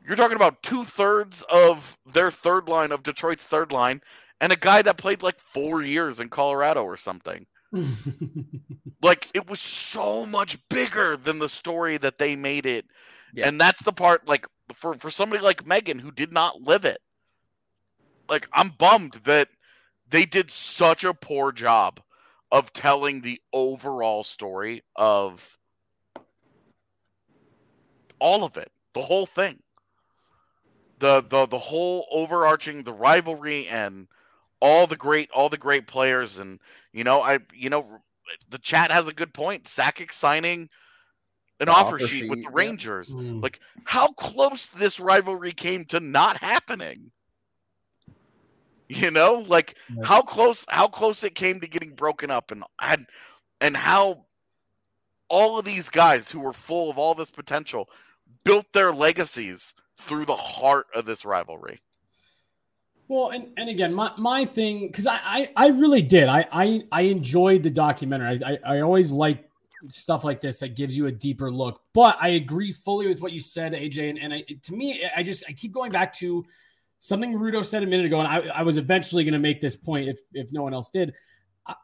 [0.05, 4.01] You're talking about two thirds of their third line of Detroit's third line,
[4.39, 7.45] and a guy that played like four years in Colorado or something.
[9.01, 12.85] like it was so much bigger than the story that they made it.
[13.33, 13.47] Yeah.
[13.47, 16.99] And that's the part like for for somebody like Megan who did not live it.
[18.27, 19.49] Like I'm bummed that
[20.09, 22.01] they did such a poor job
[22.51, 25.57] of telling the overall story of
[28.19, 29.59] all of it, the whole thing.
[31.01, 34.07] The the the whole overarching the rivalry and
[34.59, 36.59] all the great all the great players and
[36.93, 38.01] you know I you know
[38.49, 39.63] the chat has a good point.
[39.63, 40.69] Sakic signing
[41.59, 43.15] an offer, offer, sheet, sheet with the Rangers.
[43.15, 43.23] Yeah.
[43.23, 43.43] Mm.
[43.43, 47.11] Like how close this rivalry came to not happening.
[48.87, 50.03] You know, like yeah.
[50.05, 53.07] how close how close it came to getting broken up and and
[53.59, 54.25] and how
[55.29, 57.89] all of these guys who were full of all this potential
[58.43, 61.81] built their legacies through the heart of this rivalry.
[63.07, 66.29] Well, and, and again, my, my thing, because I, I, I really did.
[66.29, 68.41] I, I I enjoyed the documentary.
[68.41, 69.49] I, I, I always like
[69.89, 71.81] stuff like this that gives you a deeper look.
[71.93, 74.11] But I agree fully with what you said, AJ.
[74.11, 76.45] And, and I, to me, I just I keep going back to
[76.99, 79.75] something Rudo said a minute ago, and I, I was eventually going to make this
[79.75, 81.13] point if if no one else did.
[81.67, 81.75] I,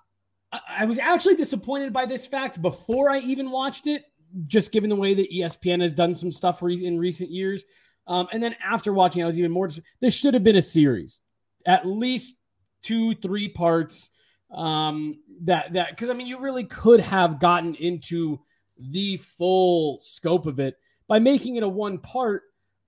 [0.70, 4.06] I was actually disappointed by this fact before I even watched it,
[4.46, 7.66] just given the way that ESPN has done some stuff in recent years.
[8.08, 9.70] Um, and then after watching, I was even more.
[10.00, 11.20] This should have been a series,
[11.66, 12.38] at least
[12.82, 14.10] two, three parts.
[14.52, 18.40] Um, that that because I mean, you really could have gotten into
[18.80, 20.76] the full scope of it
[21.08, 22.44] by making it a one part.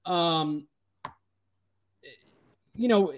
[0.06, 0.68] Um,
[2.76, 3.14] you know,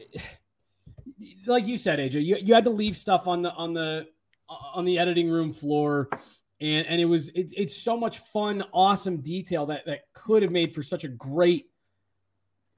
[1.46, 4.08] like you said, AJ, you, you had to leave stuff on the on the
[4.50, 6.10] on the editing room floor
[6.62, 10.52] and and it was it, it's so much fun awesome detail that that could have
[10.52, 11.66] made for such a great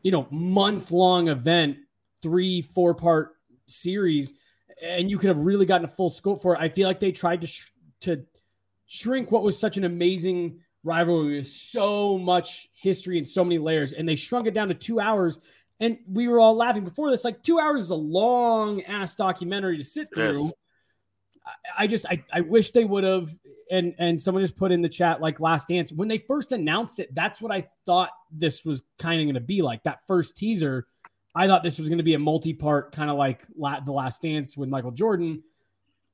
[0.03, 1.77] you know, month long event,
[2.21, 3.31] three, four part
[3.67, 4.39] series,
[4.81, 6.61] and you could have really gotten a full scope for it.
[6.61, 8.23] I feel like they tried to sh- to
[8.85, 13.93] shrink what was such an amazing rivalry with so much history and so many layers,
[13.93, 15.39] and they shrunk it down to two hours.
[15.79, 17.25] And we were all laughing before this.
[17.25, 20.43] Like two hours is a long ass documentary to sit through.
[20.43, 20.53] Yes.
[21.45, 23.29] I, I just I, I wish they would have
[23.71, 25.91] and and someone just put in the chat like last dance.
[25.91, 29.41] When they first announced it that's what i thought this was kind of going to
[29.41, 29.83] be like.
[29.83, 30.87] That first teaser
[31.35, 34.21] i thought this was going to be a multi-part kind of like La- the last
[34.21, 35.43] dance with michael jordan.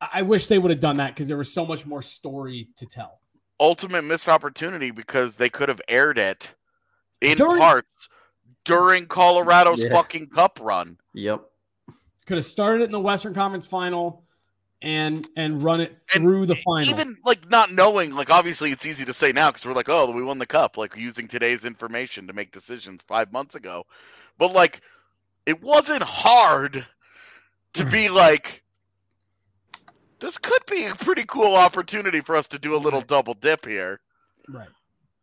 [0.01, 2.69] I, I wish they would have done that because there was so much more story
[2.77, 3.19] to tell.
[3.59, 6.53] Ultimate missed opportunity because they could have aired it
[7.21, 8.09] in during, parts
[8.65, 9.89] during colorado's yeah.
[9.89, 10.97] fucking cup run.
[11.13, 11.43] Yep.
[12.25, 14.23] Could have started it in the western conference final
[14.81, 16.89] and and run it through and the final.
[16.89, 20.09] Even like not knowing, like obviously it's easy to say now because we're like, oh,
[20.11, 23.85] we won the cup, like using today's information to make decisions five months ago.
[24.37, 24.81] But like,
[25.45, 26.85] it wasn't hard
[27.73, 28.63] to be like,
[30.19, 33.07] this could be a pretty cool opportunity for us to do a little Right.
[33.07, 33.99] double dip here.
[34.47, 34.69] Right.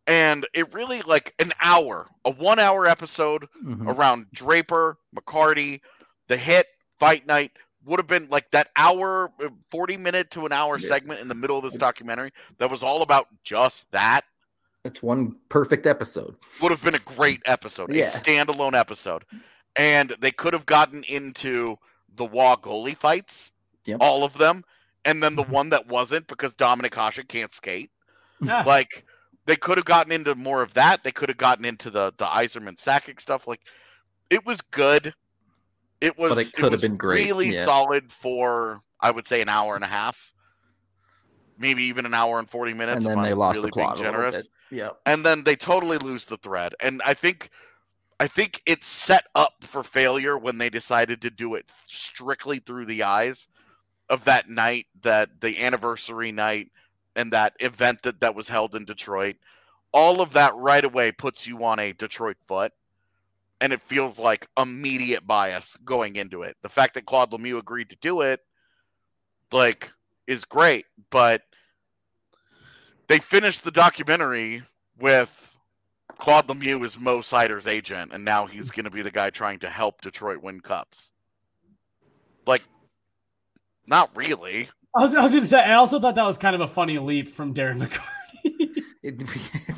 [0.05, 3.87] And it really like an hour, a one hour episode Mhm.
[3.87, 5.81] around Draper, McCarty,
[6.27, 6.67] the hit,
[6.99, 7.51] fight night
[7.87, 10.87] would have been like that hour, uh, 40 minute to an hour Yeah.
[10.87, 14.21] segment in the middle of this documentary that was all about just that
[14.83, 16.35] It's one perfect episode.
[16.61, 18.05] would have been a great episode, Yeah.
[18.05, 19.25] a standalone episode.
[19.75, 21.77] And they could have gotten into
[22.15, 23.51] the Wah goalie fights,
[23.85, 23.97] Yep.
[24.01, 24.63] all of them,
[25.05, 27.91] and then the one that wasn't because Dominik Hasek can't skate.
[28.65, 29.05] Like
[29.45, 31.03] they could have gotten into more of that.
[31.03, 33.47] They could have gotten into the the Yzerman Sakic stuff.
[33.47, 33.61] Like
[34.29, 35.13] it was good.
[36.01, 36.29] It was.
[36.29, 37.65] But it could have was been great, Really yeah.
[37.65, 40.33] solid for I would say an hour and a half,
[41.57, 42.97] maybe even an hour and forty minutes.
[42.97, 44.77] and then they I'm lost really the plot being a generous bit.
[44.77, 44.99] Yep.
[45.05, 46.75] and then they totally lose the thread.
[46.81, 47.49] And I think
[48.19, 52.85] I think it's set up for failure when they decided to do it strictly through
[52.87, 53.47] the eyes
[54.09, 56.71] of that night, that the anniversary night
[57.15, 59.35] and that event that, that was held in Detroit.
[59.91, 62.71] All of that right away puts you on a Detroit foot.
[63.59, 66.55] And it feels like immediate bias going into it.
[66.61, 68.39] The fact that Claude Lemieux agreed to do it,
[69.51, 69.89] like,
[70.27, 71.41] is great, but
[73.07, 74.61] they finished the documentary
[74.99, 75.43] with
[76.17, 79.59] Claude Lemieux is Mo Seider's agent, and now he's going to be the guy trying
[79.59, 81.11] to help Detroit win cups.
[82.45, 82.63] Like,
[83.87, 84.69] not really.
[84.95, 86.67] I was, I was going to say, I also thought that was kind of a
[86.67, 88.81] funny leap from Darren McCarty.
[89.03, 89.23] It-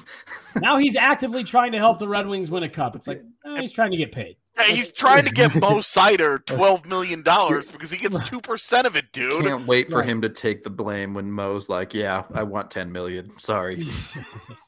[0.61, 2.95] now he's actively trying to help the Red Wings win a cup.
[2.95, 4.37] It's like eh, he's trying to get paid.
[4.57, 8.87] Yeah, he's trying to get Mo Seider twelve million dollars because he gets two percent
[8.87, 9.45] of it, dude.
[9.45, 12.91] Can't wait for him to take the blame when Mo's like, "Yeah, I want ten
[12.91, 13.31] million.
[13.39, 13.83] Sorry."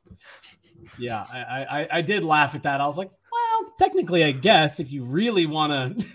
[0.98, 2.82] yeah, I, I I did laugh at that.
[2.82, 6.06] I was like, well, technically, I guess if you really want to,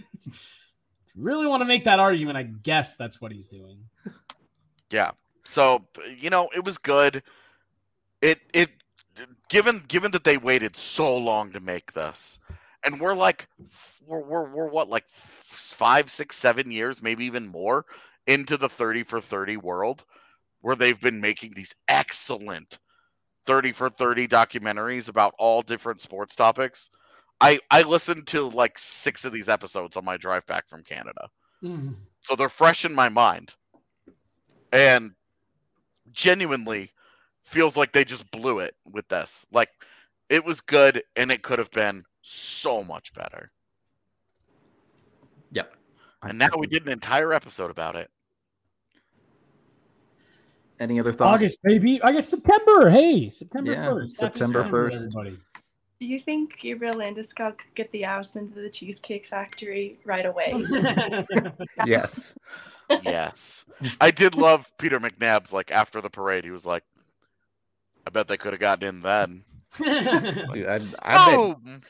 [1.16, 3.79] really want to make that argument, I guess that's what he's doing.
[4.91, 5.12] Yeah.
[5.45, 5.87] So
[6.18, 7.22] you know, it was good.
[8.20, 8.70] It it
[9.49, 12.39] given given that they waited so long to make this,
[12.85, 13.49] and we're like
[14.07, 17.85] we're we're, we're what like five, six, seven years, maybe even more
[18.27, 20.05] into the thirty for thirty world,
[20.61, 22.79] where they've been making these excellent
[23.45, 26.91] thirty for thirty documentaries about all different sports topics.
[27.41, 31.29] I I listened to like six of these episodes on my drive back from Canada.
[31.63, 31.93] Mm-hmm.
[32.21, 33.55] So they're fresh in my mind.
[34.73, 35.13] And
[36.13, 36.91] genuinely
[37.47, 39.71] feels like they just blew it with this like
[40.29, 43.51] it was good and it could have been so much better
[45.53, 45.73] Yep.
[46.25, 48.11] and now we did an entire episode about it
[50.79, 51.35] Any other thoughts?
[51.37, 52.03] August, baby.
[52.03, 52.91] I guess September.
[52.91, 54.11] Hey, September Yeah, 1st.
[54.11, 54.95] September September, 1st.
[54.97, 55.39] Everybody.
[56.01, 60.53] Do you think Gabriel Landeskog could get the Avs into the Cheesecake Factory right away?
[61.87, 62.35] Yes.
[63.03, 63.65] yes
[64.01, 66.85] i did love peter mcnab's like after the parade he was like
[68.07, 69.45] i bet they could have gotten in then
[69.79, 71.81] Dude, I, I bet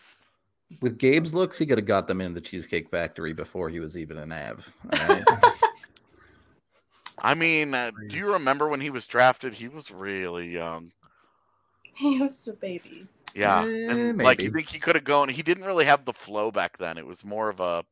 [0.81, 3.97] with Gabe's looks, he could have got them in the Cheesecake Factory before he was
[3.97, 4.75] even an Av.
[4.93, 5.25] all right?
[7.19, 10.91] i mean uh, do you remember when he was drafted he was really young
[11.97, 13.07] he was a baby.
[13.35, 15.31] Yeah, Eh, and like you think he could have gone?
[15.31, 16.99] He didn't really have the flow back then.
[16.99, 17.85] It was more of a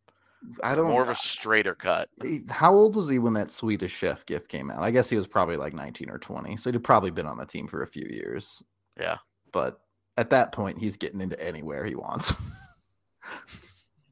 [0.62, 0.88] I don't.
[0.88, 2.08] more of a straighter cut.
[2.48, 4.82] How old was he when that Swedish Chef gift came out?
[4.82, 6.56] I guess he was probably like 19 or 20.
[6.56, 8.62] So he'd probably been on the team for a few years.
[8.98, 9.18] Yeah,
[9.52, 9.80] But
[10.16, 12.34] at that point, he's getting into anywhere he wants.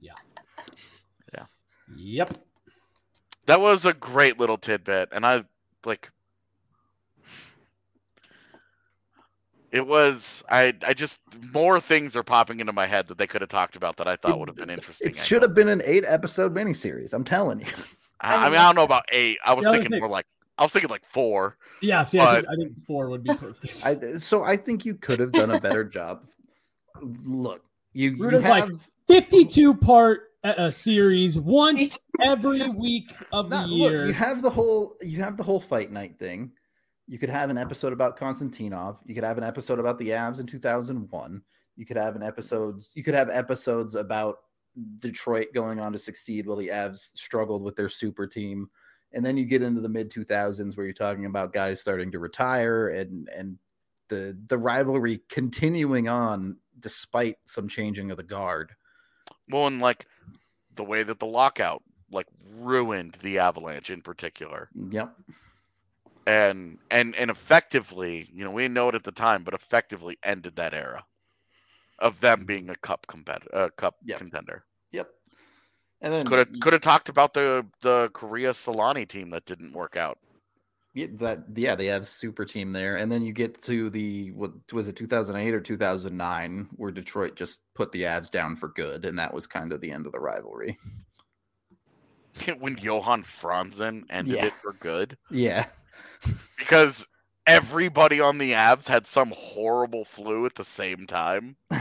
[0.00, 0.12] Yeah,
[1.34, 1.44] yeah,
[1.96, 2.30] yep.
[3.46, 5.44] that was a great little tidbit, and I
[5.84, 6.10] like.
[9.72, 10.74] It was I.
[10.86, 11.20] I just
[11.52, 14.16] more things are popping into my head that they could have talked about that I
[14.16, 15.08] thought would have been interesting.
[15.08, 17.14] It should have been an eight episode miniseries.
[17.14, 17.66] I'm telling you.
[18.20, 19.38] I, I mean, I don't know about eight.
[19.44, 20.26] I was Yeah, I was thinking thinking- more like
[20.58, 21.56] I was thinking like four.
[21.80, 23.84] Yeah, see, I, think, I think four would be perfect.
[23.84, 26.24] I, so I think you could have done a better job.
[27.00, 27.64] Look,
[27.94, 33.56] you, you Ruda's like, have 52 part uh, uh, series once every week of the
[33.56, 33.98] Not- year.
[33.98, 36.52] Look, you have the whole you have the whole fight night thing.
[37.12, 38.96] You could have an episode about Konstantinov.
[39.04, 41.42] You could have an episode about the Avs in 2001.
[41.76, 42.90] You could have an episodes.
[42.94, 44.38] You could have episodes about
[44.98, 48.70] Detroit going on to succeed while the Avs struggled with their super team.
[49.12, 52.18] And then you get into the mid 2000s where you're talking about guys starting to
[52.18, 53.58] retire and and
[54.08, 58.72] the the rivalry continuing on despite some changing of the guard.
[59.50, 60.06] Well, and like
[60.76, 64.70] the way that the lockout like ruined the Avalanche in particular.
[64.74, 65.14] Yep.
[66.26, 70.18] And and and effectively, you know, we didn't know it at the time, but effectively
[70.22, 71.04] ended that era
[71.98, 74.18] of them being a cup competitor, uh, cup Yep.
[74.18, 74.64] contender.
[74.92, 75.08] Yep.
[76.00, 79.72] And then Could have could have talked about the the Kariya Selanne team that didn't
[79.72, 80.18] work out
[80.94, 84.52] Yeah, that yeah, they have super team there, and then you get to the what
[84.72, 88.30] was it, two thousand eight or two thousand nine, where Detroit just put the Avs
[88.30, 90.78] down for good, and that was kind of the end of the rivalry.
[92.58, 94.46] when Johan Franzen ended Yeah.
[94.46, 95.66] it for good Yeah,
[96.58, 97.06] because
[97.46, 101.56] everybody on the Avs had some horrible flu at the same time.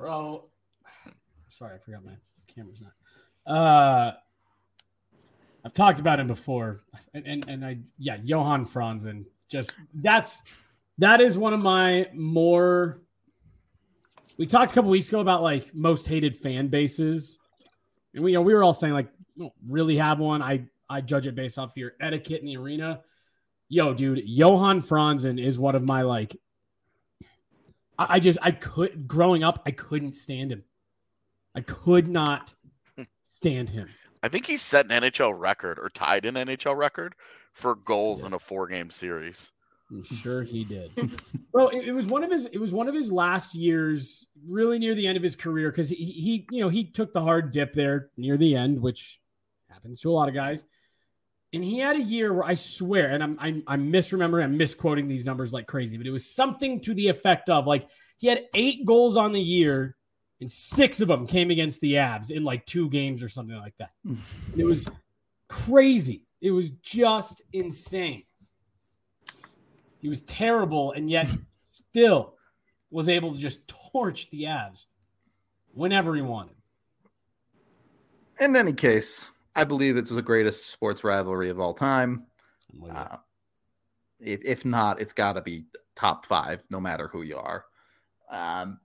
[0.00, 0.44] bro.
[1.48, 2.12] Sorry, I forgot my
[2.52, 2.92] camera's not.
[3.46, 4.12] Uh,
[5.64, 6.80] I've talked about him before,
[7.12, 9.26] and and, and I yeah, Johan Franzen.
[9.48, 10.42] Just that's
[10.98, 13.02] that is one of my more.
[14.38, 17.38] We talked a couple weeks ago about like most hated fan bases,
[18.14, 20.40] and we you know we were all saying like don't really have one.
[20.40, 23.00] I I judge it based off your etiquette in the arena.
[23.68, 26.36] Yo, dude, Johan Franzen is one of my like
[27.96, 30.64] I, I just I could growing up I couldn't stand him.
[31.54, 32.52] I could not
[32.96, 33.04] hmm.
[33.22, 33.88] stand him.
[34.22, 37.14] I think he set an NHL record or tied an NHL record
[37.52, 39.52] for goals in a four game series.
[39.90, 40.92] I'm sure he did.
[41.52, 44.78] well, it, it was one of his it was one of his last years, really
[44.78, 47.52] near the end of his career, because he, he you know he took the hard
[47.52, 49.20] dip there near the end, which
[49.68, 50.64] happens to a lot of guys.
[51.52, 55.08] And he had a year where I swear, and I'm I'm, I'm misremembering, I'm misquoting
[55.08, 57.88] these numbers like crazy, but it was something to the effect of like
[58.18, 59.96] he had eight goals on the year,
[60.40, 63.76] and six of them came against the Avs in like two games or something like
[63.78, 63.90] that.
[64.06, 64.14] Hmm.
[64.56, 64.88] It was
[65.48, 66.24] crazy.
[66.40, 68.24] It was just insane.
[69.98, 72.34] He was terrible, and yet still
[72.90, 74.86] was able to just torch the Avs
[75.72, 76.54] whenever he wanted.
[78.40, 82.26] in any case, I believe it's the greatest sports rivalry of all time.
[82.90, 83.16] Uh,
[84.20, 85.64] if, not, it's got to be
[85.96, 87.64] top five, no matter who you are.
[88.30, 88.78] Um,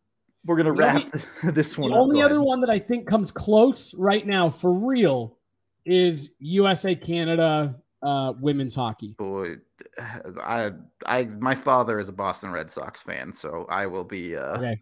[0.46, 1.04] we're gonna wrap
[1.44, 1.92] this one.
[1.92, 1.96] up.
[1.96, 5.38] The only other one that I think comes close right now for real
[5.86, 9.16] is USA Canada uh, women's hockey.
[9.18, 9.56] Boy,
[10.44, 10.72] I,
[11.06, 14.36] I, my father is a Boston Red Sox fan, so I will be.
[14.36, 14.80] Uh, Okay.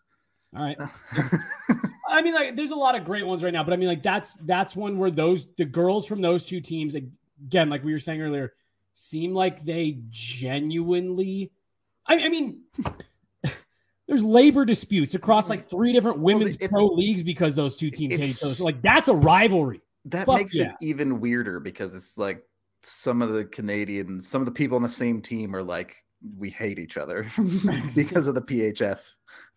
[0.56, 0.78] All right.
[2.14, 4.04] I mean, like, there's a lot of great ones right now, but I mean, like,
[4.04, 8.00] that's that's one where those the girls from those two teams, again, like we were
[8.00, 8.54] saying earlier,
[8.94, 11.52] seem like they genuinely.
[12.06, 12.62] I, I mean,
[14.08, 18.14] there's labor disputes across like three different women's it- pro leagues because those two teams
[18.14, 18.54] hate each it's- other.
[18.56, 19.82] So, like, that's a rivalry.
[20.06, 20.70] that Fuck makes yeah.
[20.70, 22.44] it even weirder because it's like
[22.84, 26.04] some of the Canadians, some of the people on the same team are like,
[26.38, 27.26] we hate each other
[27.96, 29.00] because of the PHF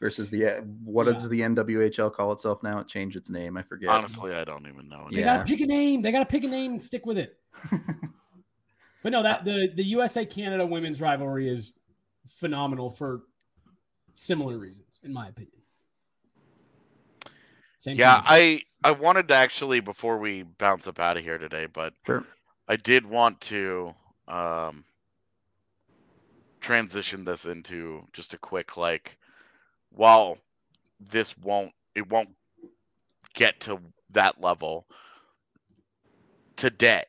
[0.00, 1.12] versus the what Yeah.
[1.14, 2.78] does the NWHL call itself now?
[2.80, 3.56] It changed its name.
[3.56, 3.90] I forget.
[3.90, 5.08] Honestly, I don't even know.
[5.10, 5.36] They Yeah.
[5.36, 6.02] gotta pick a name.
[6.02, 7.38] They gotta pick a name and stick with it.
[9.02, 11.74] But no, that the the USA Canada women's rivalry is
[12.26, 13.22] phenomenal for
[14.16, 15.60] similar reasons, in my opinion.
[17.78, 18.24] Same Yeah, team.
[18.26, 22.24] I I wanted to actually before we bounce up out of here today, but Sure.
[22.66, 23.94] I did want to
[24.26, 24.84] um
[26.60, 29.18] transition this into just a quick like
[29.96, 30.38] while
[31.00, 32.30] this won't it won't
[33.34, 33.80] get to
[34.10, 34.86] that level
[36.56, 37.04] today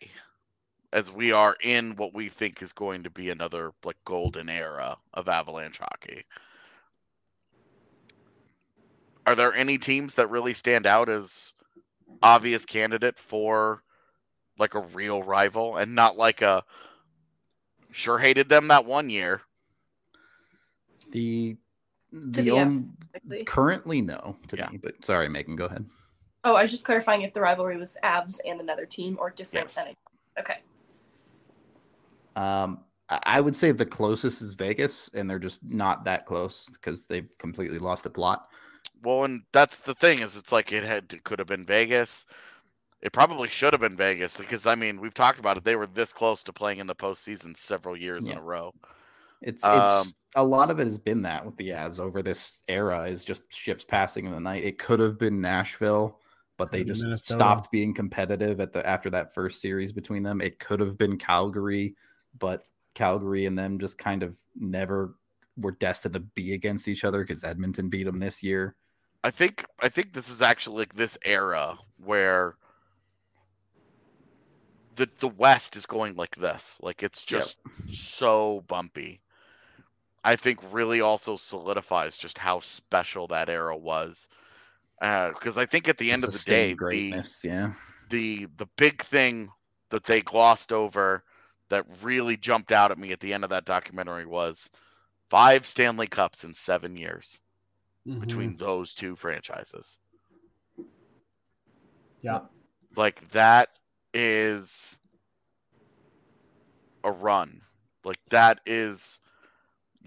[0.94, 4.98] as we are in what we think is going to be another like golden era
[5.14, 6.24] of avalanche hockey.
[9.26, 11.54] Are there any teams that really stand out as
[12.24, 13.82] obvious candidate for
[14.58, 16.64] like a real rival and not like a
[17.92, 19.42] sure hated them that one year?
[21.12, 21.58] The
[22.32, 22.84] the the only,
[23.30, 24.70] Fs currently no to Yeah.
[24.70, 25.86] me, but sorry, Megan, go ahead.
[26.44, 29.68] Oh, I was just clarifying if the rivalry was Avs and another team or different.
[29.68, 29.76] Yes.
[29.86, 29.96] than
[30.40, 30.58] Okay.
[32.36, 36.66] Um, I I would say the closest is Vegas, and they're just not that close
[36.70, 38.50] because they've completely lost the plot.
[39.04, 42.26] well and that's the thing is it's like it had it could have been vegas
[43.02, 45.86] it probably should have been vegas because i mean we've talked about it they were
[45.86, 48.74] this close to playing in the postseason several years in a row
[49.42, 52.62] It's Um, it's a lot of it has been that with the ads over this
[52.68, 54.64] era is just ships passing in the night.
[54.64, 56.20] It could have been Nashville,
[56.58, 57.34] but they Could have been just Minnesota.
[57.34, 60.42] stopped being competitive at the after that first series between them.
[60.42, 61.96] It could have been Calgary,
[62.40, 62.66] but
[62.96, 65.16] Calgary and them just kind of never
[65.56, 68.76] were destined to be against each other because Edmonton beat them this year.
[69.24, 72.58] I think I think this is actually like this era where
[74.96, 76.78] the the West is going like this.
[76.82, 77.54] Like it's Yep.
[77.54, 79.22] just so bumpy.
[80.28, 84.28] I think really also solidifies just how special that era was.
[85.00, 87.72] Because I think at the end of the day, Sustained the, greatness, yeah.
[88.10, 89.50] the the big thing
[89.90, 91.24] that they glossed over
[91.70, 94.70] that really jumped out at me at the end of that documentary was
[95.30, 97.40] five Stanley Cups in seven years
[98.06, 98.20] Mhm.
[98.20, 99.98] between those two franchises.
[102.22, 102.42] yeah,
[102.98, 103.70] Like that
[104.14, 105.00] is
[107.06, 107.62] a run.
[108.04, 109.22] Like that is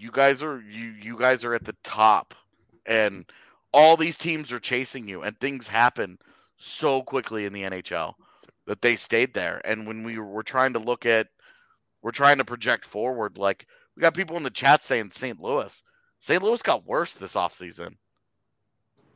[0.01, 2.33] you guys are you you guys are at the top
[2.87, 3.23] and
[3.71, 6.17] all these teams are chasing you and things happen
[6.57, 8.15] so quickly in the NHL
[8.65, 9.61] that they stayed there.
[9.63, 11.27] And when we were trying to look at
[12.01, 15.39] we're trying to project forward like we got people in the chat saying St.
[15.39, 15.83] Louis.
[16.19, 16.41] St.
[16.41, 17.95] Louis got worse this offseason.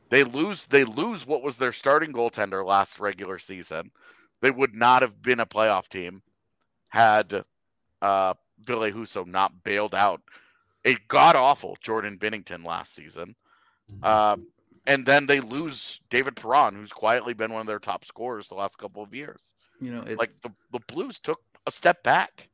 [0.08, 3.90] They lose they lose what was their starting goaltender last regular season.
[4.40, 6.22] They would not have been a playoff team
[6.90, 7.44] had
[8.02, 10.22] uh Ville Husso not bailed out
[10.86, 13.34] a god awful Jordan Binnington last season.
[14.02, 14.36] Uh,
[14.86, 18.54] and then they lose David Perron, who's quietly been one of their top scorers the
[18.54, 19.52] last couple of years.
[19.80, 22.48] You know, it, Like the, the Blues took a step back.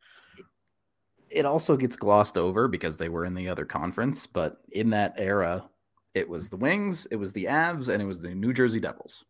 [1.30, 5.14] it also gets glossed over because they were in the other conference, but in that
[5.18, 5.68] era,
[6.14, 9.24] it was the Wings, it was the Avs, and it was the New Jersey Devils.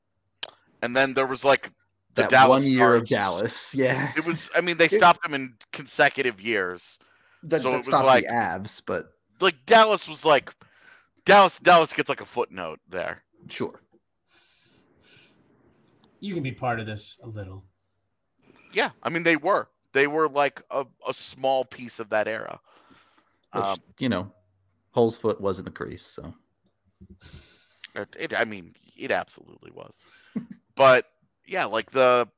[0.82, 1.70] And then there was like
[2.14, 5.34] the that Dallas one year of Dallas, yeah, It was I mean they stopped them
[5.34, 6.98] in consecutive years.
[7.44, 10.52] That, so it that was stopped like- the Avs, but Like Dallas was like
[11.24, 13.22] Dallas Dallas gets like a footnote there.
[13.48, 13.80] sure.
[16.20, 17.64] You can be part of this a little.
[18.72, 19.68] Yeah, I mean they were.
[19.92, 22.60] They were like a, a small piece of that era.
[23.52, 24.32] Which, Um, you know,
[24.92, 26.32] Hull's foot was in the crease, so
[27.94, 30.04] It, it, I mean, it absolutely was.
[30.76, 31.06] but
[31.46, 32.28] yeah, like the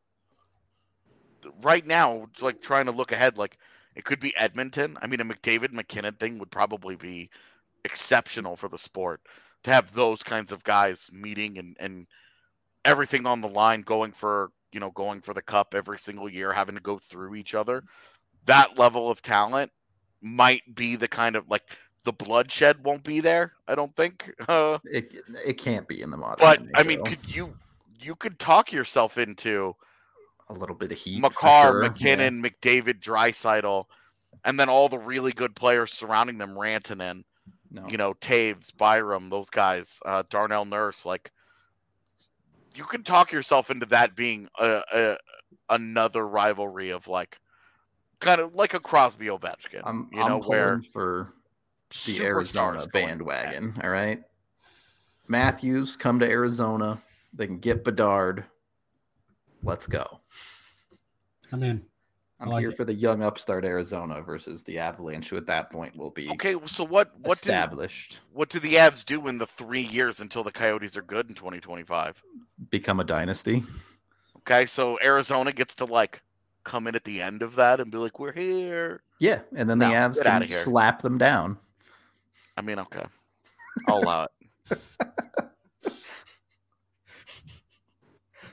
[1.63, 3.59] right now, like trying to look ahead, like
[3.95, 4.99] it could be Edmonton.
[5.01, 7.31] I mean, a McDavid MacKinnon thing would probably be
[7.85, 9.21] exceptional for the sport
[9.65, 12.07] to have those kinds of guys meeting and and
[12.85, 16.53] everything on the line, going for you know going for the cup every single year,
[16.53, 17.85] having to go through each other.
[18.47, 19.71] That level of talent
[20.21, 21.63] might be the kind of like
[22.05, 23.53] the bloodshed won't be there.
[23.69, 24.35] I don't think.
[24.49, 26.37] Uh, it it can't be in the modern.
[26.39, 27.55] but I mean, could you
[28.01, 29.75] you could talk yourself into
[30.49, 31.23] a little bit of heat.
[31.23, 31.89] McCarr, sure, yeah.
[31.89, 33.85] MacKinnon, McDavid, Draisaitl,
[34.45, 37.25] and then all the really good players surrounding them, Rantanen,
[37.71, 37.87] No.
[37.89, 41.31] you know, Toews, Byram, those guys, uh, Darnell Nurse, like
[42.75, 45.17] you can talk yourself into that being a, a
[45.71, 47.39] another rivalry of like
[48.21, 51.33] kind of like a Crosby Ovechkin, I'm, you I'm know, where for
[52.07, 53.81] the Arizona bandwagon.
[53.83, 54.23] All right,
[55.29, 57.01] Matthews come to Arizona.
[57.33, 58.45] They can get Bedard.
[59.65, 60.21] Let's go.
[61.53, 61.83] I'm in.
[62.39, 62.77] I I'm like here it.
[62.77, 66.55] for the young upstart Arizona versus the Avalanche, who at that point will be Okay,
[66.67, 70.43] so what what do established, what do the Avs do in the three years until
[70.43, 72.23] the Coyotes are good in 2025?
[72.71, 73.63] become a dynasty.
[74.39, 76.23] Okay, so Arizona gets to like
[76.65, 79.79] come in at the end of that and be like, "We're here." Yeah, and then
[79.79, 81.57] No, the Avs get can slap them down.
[82.57, 83.05] I mean, okay,
[83.89, 84.79] I'll allow it.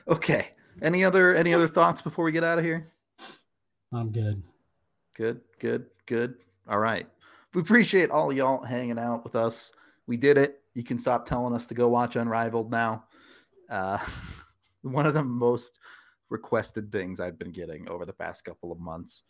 [0.08, 0.48] Okay.
[0.82, 2.84] Any other any other thoughts before we get out of here?
[3.92, 4.42] I'm good.
[5.14, 6.34] Good, good, good.
[6.68, 7.06] All right.
[7.54, 9.72] We appreciate all y'all hanging out with us.
[10.08, 10.60] We did it.
[10.74, 13.04] You can stop telling us to go watch Unrivaled now.
[13.70, 13.98] Uh,
[14.82, 15.78] one of the most
[16.30, 19.22] requested things I've been getting over the past couple of months.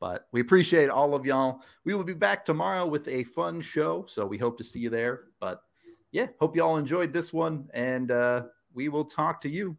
[0.00, 1.60] But we appreciate all of y'all.
[1.84, 4.04] We will be back tomorrow with a fun show.
[4.08, 5.26] So we hope to see you there.
[5.38, 5.62] But
[6.10, 7.68] yeah, hope y'all enjoyed this one.
[7.72, 8.44] And uh,
[8.74, 9.76] we will talk to you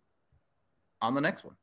[1.02, 1.56] on the next one.